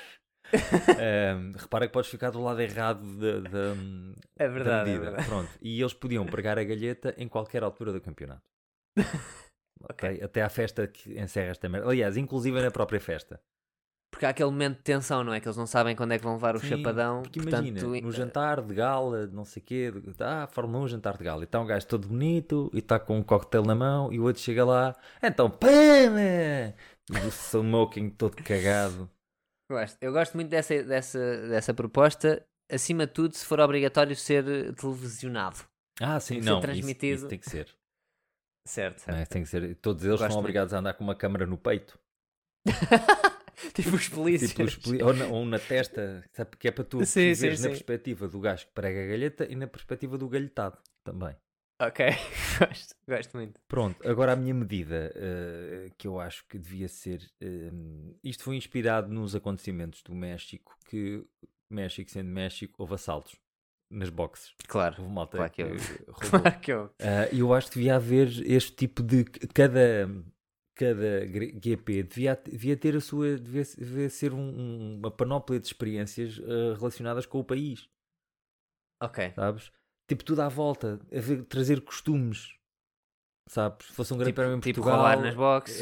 [1.01, 3.75] Ehm, repara que podes ficar do lado errado da, da,
[4.39, 5.11] É da verdade, é medida.
[5.11, 5.29] verdade.
[5.29, 5.51] Pronto.
[5.61, 8.49] E eles podiam pregar a galheta em qualquer altura do campeonato.
[9.91, 10.21] ok?
[10.23, 11.89] Até à festa que encerra esta merda.
[11.89, 13.41] Aliás, inclusive na própria festa.
[14.17, 15.41] Porque há aquele momento de tensão, não é?
[15.41, 17.21] Que eles não sabem quando é que vão levar o Sim, chapadão.
[17.21, 20.85] Porque portanto, imagina, no eh, jantar de gala, não sei o quê, de- ah, Fórmula
[20.85, 21.43] 1, jantar de gala.
[21.43, 24.23] E está um gajo todo bonito e está com um coquetel na mão e o
[24.23, 25.69] outro chega lá, então, pama!
[26.19, 29.11] E o smoking todo cagado.
[29.71, 29.99] Gosto.
[30.01, 32.43] Eu gosto muito dessa, dessa, dessa proposta.
[32.73, 35.59] Acima de tudo, se for obrigatório ser eh, televisionado.
[36.01, 37.15] Ah, sim, não, isso- transmitido.
[37.17, 37.69] isso tem que ser.
[38.67, 39.13] Certo, é?
[39.13, 39.29] certo.
[39.29, 39.75] Tem que ser.
[39.77, 40.41] Todos eles Gosto são muito.
[40.47, 41.99] obrigados a andar com uma câmara no peito.
[43.75, 44.51] tipo os polícias.
[44.51, 46.57] Tipo, os poli- ou, na, ou na testa, sabe?
[46.57, 47.63] Que é para tu Sim, sim, na sim.
[47.69, 51.35] perspectiva do gajo que prega a galheta e na perspectiva do galhetado também.
[51.81, 52.07] Ok,
[52.59, 53.61] gosto, gosto muito.
[53.69, 57.21] Pronto, agora a minha medida eh, que eu acho que devia ser.
[57.41, 57.71] eh,
[58.25, 61.23] isto foi inspirado nos acontecimentos do México, que
[61.71, 63.37] México sendo México, houve assaltos
[63.91, 64.55] nas boxes.
[64.67, 65.81] Claro, Houve malta Claro que roubou.
[66.31, 66.91] claro que eu.
[66.99, 69.25] Ah, E eu acho que devia haver este tipo de.
[69.25, 70.09] Cada,
[70.77, 73.37] cada GP devia, devia ter a sua.
[73.39, 77.89] devia, devia ser um- um- uma panóplia de experiências ah, relacionadas com o país,
[79.03, 79.33] Ok.
[79.35, 79.73] sabes?
[80.09, 82.55] Tipo, tudo à volta, haver- trazer costumes,
[83.49, 83.87] sabes?
[83.89, 84.97] Se fosse um grande Tipo, prémio em tipo Portugal.
[85.01, 85.81] roubar nas boxes.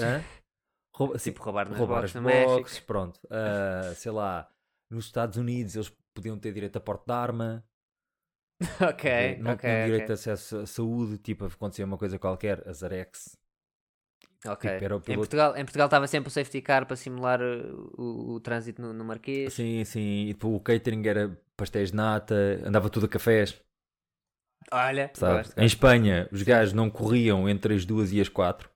[0.97, 2.57] Rouba- Tipo roubar nas roubar boxes as no México.
[2.57, 3.21] boxes, pronto.
[3.31, 4.49] Ah, sei lá,
[4.91, 7.65] nos Estados Unidos eles podiam ter direito a porte de arma.
[8.81, 10.11] ok, não ok, tinham direito ok.
[10.13, 13.37] a acesso à saúde, tipo, acontecia uma coisa qualquer, a Zarex.
[14.47, 14.71] Ok.
[14.71, 17.41] tipo, era o Em piloto- Portugal em Portugal estava sempre o safety car para simular
[17.41, 19.53] uh, o, o trânsito no, no Marquês.
[19.53, 22.35] Sim, sim, e depois o catering era pastéis de nata,
[22.65, 23.61] andava tudo a cafés,
[24.73, 28.71] Olha, gosto, Em Espanha, os gajos não corriam entre as duas e as quatro.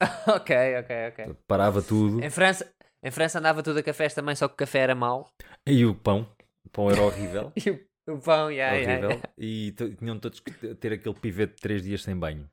[0.26, 1.36] ok, ok, ok.
[1.46, 2.22] Parava tudo.
[2.24, 2.72] Em França,
[3.02, 5.28] em França andava tudo a cafés também, só que o café era mau.
[5.66, 6.26] E o pão.
[6.64, 7.52] O pão era horrível.
[7.64, 7.70] E
[8.10, 9.10] o, o pão, yeah, yeah, horrível.
[9.10, 9.32] yeah.
[9.38, 12.50] E t- tinham todos que ter aquele pivete de 3 dias sem banho.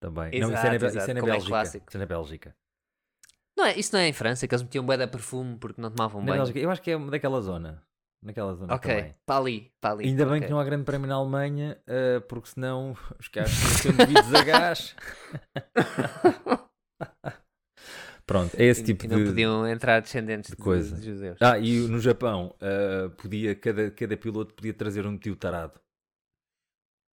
[0.00, 0.30] Também.
[0.40, 1.48] não, isso Exato, é na, exato, isso é na é Bélgica.
[1.48, 1.86] clássico.
[1.88, 2.56] Isso é na Bélgica.
[3.56, 5.90] Não é, isso não é em França, que eles metiam bué de perfume porque não
[5.90, 6.32] tomavam Na.
[6.32, 6.58] Bélgica.
[6.58, 7.82] Eu acho que é daquela zona.
[8.22, 9.14] Naquela zona Ok, também.
[9.24, 10.04] para ali, para ali.
[10.06, 13.96] Ainda bem que não há grande prémio na Alemanha, ah, porque senão os carros tinham
[13.96, 14.94] bebidos a gás.
[18.26, 19.16] Pronto, é esse tipo e de.
[19.16, 20.96] não podiam entrar descendentes de coisa.
[20.96, 21.36] de judeus.
[21.40, 25.80] Ah, e no Japão, ah, podia, cada, cada piloto podia trazer um tio tarado.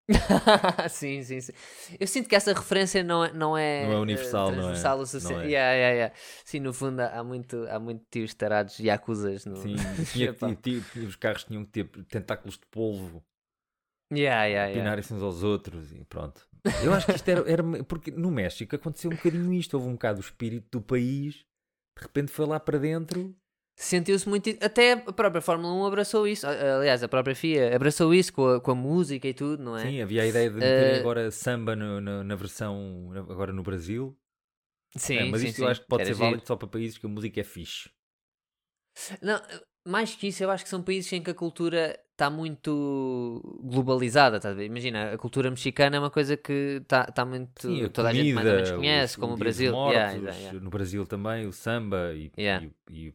[0.90, 1.52] sim, sim, sim.
[1.98, 4.56] Eu sinto que essa referência não é, não é, Não é universal, não é?
[4.62, 5.34] transversal o suficiente.
[5.34, 5.48] Não é.
[5.50, 6.14] Yeah, yeah, yeah.
[6.44, 9.74] Sim, no fundo há muito, há muito tios tarados e acusas no Sim,
[10.12, 10.54] tinha que- Japão.
[10.54, 13.24] ti- ti- os carros tinham que ter tentáculos de polvo,
[14.12, 14.72] yeah, yeah.
[14.72, 16.46] pinarem-se uns aos outros e pronto.
[16.84, 19.74] Eu acho que isto era, era- Porque no México aconteceu um bocadinho isto.
[19.74, 21.34] Houve um bocado o espírito do país,
[21.96, 23.36] de repente foi lá para dentro.
[23.78, 24.48] Sentiu-se muito.
[24.62, 26.46] Até a própria Fórmula 1 abraçou isso.
[26.46, 29.82] Aliás, a própria FIA abraçou isso com a, com a música e tudo, não é?
[29.82, 33.62] Sim, havia a ideia de meterem Eh, agora samba no- no- na versão agora no
[33.62, 34.16] Brasil.
[34.96, 35.62] sim, É, mas sim, isto sim.
[35.62, 36.48] eu acho que pode Era ser válido giro.
[36.48, 37.90] só para países que a música é fixe.
[39.20, 39.38] Não,
[39.86, 44.40] mais que isso, eu acho que são países em que a cultura está muito globalizada.
[44.54, 44.64] Ver?
[44.64, 47.60] Imagina, a cultura mexicana é uma coisa que está tá muito.
[47.60, 49.72] Sim, a toda a gente mais ou menos comida, conhece, os- como o Brasil.
[49.72, 50.60] Mortos, Yeah, yeah, yeah.
[50.64, 53.14] No Brasil também, o samba e, e- e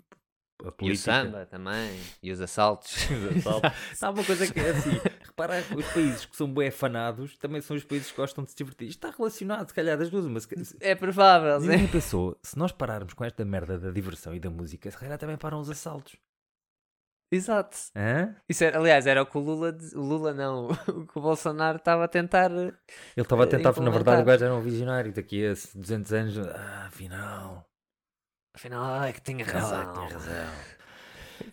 [0.64, 1.12] a E o política.
[1.24, 2.96] samba também, e os assaltos.
[3.12, 3.72] Os assaltos.
[4.02, 4.92] Há uma coisa que é assim,
[5.26, 8.58] repara, os países que são bem afanados também são os países que gostam de se
[8.58, 8.88] divertir.
[8.88, 11.68] Isto está relacionado, se calhar, das duas, mas se- É provável, sim.
[11.68, 15.18] ninguém pensou, se nós pararmos com esta merda da diversão e da música, se calhar
[15.18, 16.16] também param os assaltos.
[17.34, 17.78] Exato.
[17.96, 18.36] Hã?
[18.50, 21.78] Isso era, aliás, era o que o Lula, o Lula não, o que o Bolsonaro
[21.78, 22.52] estava a tentar.
[22.52, 22.74] Ele
[23.16, 25.14] estava a Eh, tentar, na verdade, o gajo era um visionário.
[25.14, 27.66] Daqui a 200 anos, ah, afinal,
[28.54, 29.94] Afinal, é que tinha razão.
[29.94, 30.46] tem razão.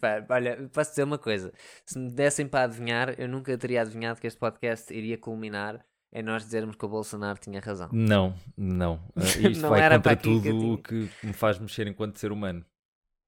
[0.00, 1.52] Pá, olha, posso dizer uma coisa:
[1.86, 6.22] se me dessem para adivinhar, eu nunca teria adivinhado que este podcast iria culminar em
[6.22, 7.88] nós dizermos que o Bolsonaro tinha razão.
[7.92, 9.00] Não, não.
[9.16, 10.78] Ah, Isto Não vai era contra tudo o tinha.
[10.82, 12.64] que me faz mexer enquanto ser humano.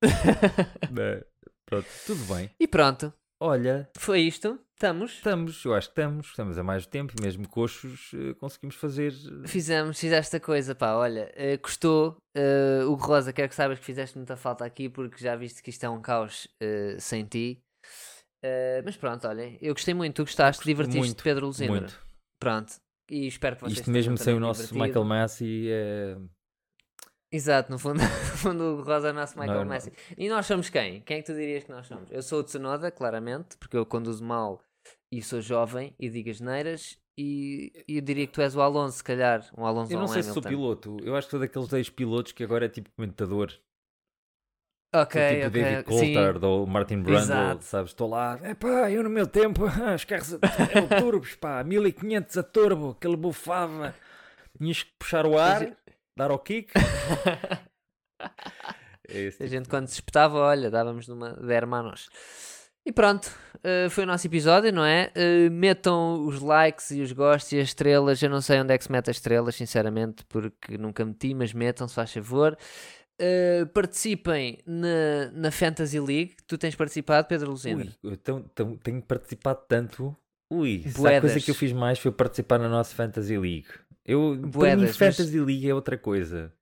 [0.98, 1.24] É,
[1.66, 2.50] Pronto, tudo bem.
[2.58, 3.12] E pronto,
[3.42, 4.58] Olha, foi isto.
[4.74, 5.12] Estamos.
[5.12, 9.12] estamos, eu acho que estamos, estamos a mais tempo e mesmo coxos eh, conseguimos fazer.
[9.12, 12.16] eh, Fizemos, fizeste a coisa, pá, olha, eh, gostou.
[12.34, 15.68] eh, o Rosa, quero que saibas que fizeste muita falta aqui porque já viste que
[15.68, 17.60] isto é um caos eh, sem ti.
[18.42, 21.72] Eh, mas pronto, olha, eu gostei muito, tu gostaste, divertiste muito, Pedro Luzindo.
[21.72, 22.00] Muito.
[22.38, 22.72] Pronto,
[23.10, 24.82] e espero que vocês Isto mesmo sem o nosso divertido.
[24.86, 26.16] Michael Massey é.
[27.32, 29.70] Exato, no fundo, no fundo o Rosa é o nosso Michael Não, não.
[29.70, 29.92] Messi.
[30.18, 31.00] E nós somos quem?
[31.02, 32.10] Quem é que tu dirias que nós somos?
[32.10, 34.60] Eu sou o Tsunoda, claramente, porque eu conduzo mal
[35.12, 36.98] e sou jovem e digo as neiras.
[37.18, 39.48] E e eu diria que tu és o Alonso, se calhar.
[39.56, 40.48] Um Alonso Eu não sei se sou Hamilton.
[40.48, 43.52] piloto, eu acho que sou daqueles ex-pilotos que agora é tipo comentador.
[44.92, 45.50] Ok, tipo ok.
[45.50, 45.84] David sim.
[46.14, 47.62] Coulthard ou Martin Brundle, Exato.
[47.62, 47.90] sabes?
[47.92, 49.62] Estou lá, é pá, eu no meu tempo,
[49.94, 50.38] os carros a,
[50.72, 53.94] eram turbos, pá, 1500 a turbo, aquele bufava,
[54.58, 55.76] tinhas que puxar o ar,
[56.20, 56.72] dar ao kick.
[59.08, 62.08] É esse A tipo gente de- quando se espetava, olha, dávamos numa de hermanos.
[62.86, 63.28] E pronto,
[63.64, 65.10] eh, foi o nosso episódio, não é?
[65.14, 68.22] Eh, metam os likes e os gostos e as estrelas.
[68.22, 71.52] Eu não sei onde é que se mete as estrelas, sinceramente, porque nunca meti, mas
[71.52, 72.56] metam, se faz favor.
[73.18, 76.36] Eh, participem na, na Fantasy League.
[76.46, 77.82] Tu tens participado, Pedro Luzindo?
[77.82, 80.16] Ui, eu tão- tão- tenho participado tanto.
[80.52, 81.20] Ui, Buedas.
[81.32, 83.66] coisa que eu fiz mais foi participar na nossa Fantasy League.
[84.10, 86.52] Eu, para mim, Buedas, mas- Fantasy League é outra coisa.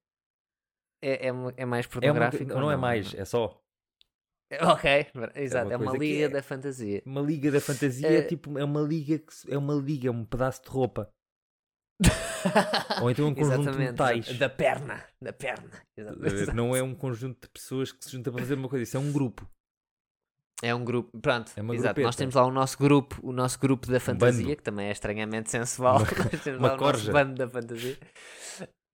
[1.03, 2.53] É, é, é mais É uma, pornográfico?
[2.55, 3.61] ou não é mais, é só.
[4.63, 7.03] Ok, exato, uma é uma coisa que liga é- da fantasia.
[7.05, 10.25] Uma liga da fantasia é tipo, é uma liga que é uma liga, é um
[10.25, 11.11] pedaço de roupa.
[13.03, 14.39] Ou então um conjunto de metais.
[14.39, 15.71] Da perna, da perna.
[16.55, 19.01] Não é um conjunto de pessoas que se juntam para fazer uma coisa, isso é
[19.01, 19.49] um grupo.
[20.63, 21.67] É um grupo, pronto, É exato.
[21.73, 22.17] Nós grupeta.
[22.17, 24.57] temos lá o nosso grupo, o nosso grupo da fantasia, bando.
[24.57, 25.99] que também é estranhamente sensual.
[25.99, 26.99] Uma- Nós temos lá o corja.
[26.99, 27.97] nosso bando da fantasia.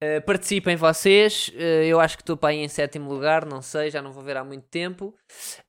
[0.02, 3.90] Uh, participem vocês, uh, eu acho que estou para aí em sétimo lugar, não sei,
[3.90, 5.14] já não vou ver há muito tempo.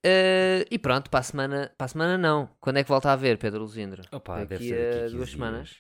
[0.06, 2.50] Uh, e pronto, para a semana, para a semana não.
[2.60, 4.02] Quando é que volta a ver, Pedro Luzindro?
[4.12, 5.78] Opa, daqui deve ser daqui a 15 duas semanas.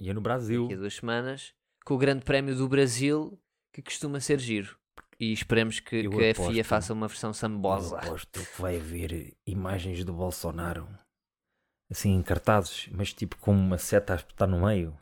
[0.00, 0.62] E é no Brasil.
[0.64, 1.54] Daqui a duas semanas,
[1.86, 3.40] com o Grande Prémio do Brasil,
[3.72, 4.76] que costuma ser giro.
[5.20, 6.52] E esperemos que, Eu que a aposto.
[6.52, 7.98] FIA faça uma versão Eu sambosa.
[7.98, 10.88] aposto que vai haver imagens do Bolsonaro
[11.90, 14.96] assim em cartazes, mas tipo com uma seta a espetar no meio.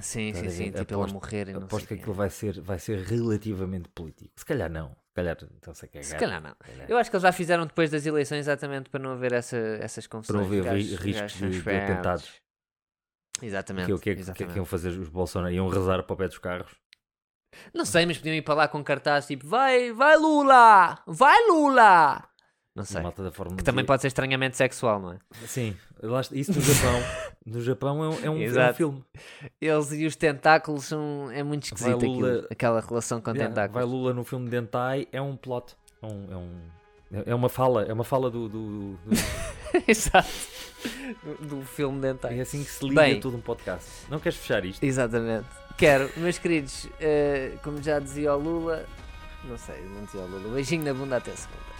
[0.00, 2.60] Sim, Estás sim, a sim, tipo a Aposto- morrer e Aposto que aquilo vai ser,
[2.60, 4.32] vai ser relativamente político.
[4.36, 4.90] Se calhar não.
[4.90, 6.04] Se calhar a cagar.
[6.04, 6.54] Se calhar não.
[6.56, 6.90] Calhar.
[6.90, 10.06] Eu acho que eles já fizeram depois das eleições exatamente para não haver essa, essas
[10.08, 10.48] confusões.
[10.48, 12.32] Para não haver riscos de- de atentados.
[13.40, 13.86] Exatamente.
[13.86, 15.52] Que, o que, é que- é que iam fazer os Bolsonaro?
[15.54, 16.72] Iam rezar para o pé dos carros?
[17.72, 20.98] Não sei, mas podiam ir para lá com cartaz tipo vai, vai Lula!
[21.06, 22.24] Vai Lula!
[22.74, 23.00] Não sei.
[23.00, 23.86] malta da Fórmula Que também Z.
[23.86, 25.18] pode ser estranhamente sexual, não é?
[25.46, 25.76] Sim,
[26.32, 27.00] isso no Japão.
[27.46, 29.04] no Japão é um, é um, é um filme.
[29.60, 31.30] Eles e os tentáculos são.
[31.30, 33.90] É muito Vai esquisito Lula- aquilo, aquela relação com Yeah, vai tentáculos.
[33.92, 35.76] Lula no filme Dentai é um plot.
[36.02, 38.98] É, um, é, um- é uma fala, é uma fala do, do- do-
[39.86, 40.28] Exato.
[41.22, 42.36] Do, do filme dentais.
[42.36, 43.20] é assim que se liga Bem.
[43.20, 43.88] tudo um podcast.
[44.10, 44.82] Não queres fechar isto?
[44.82, 45.46] Exatamente.
[45.76, 48.86] Quero, meus queridos, eh, como já dizia o Lula,
[49.42, 51.73] não sei, não dizia o Lula, beijinho na bunda até segunda.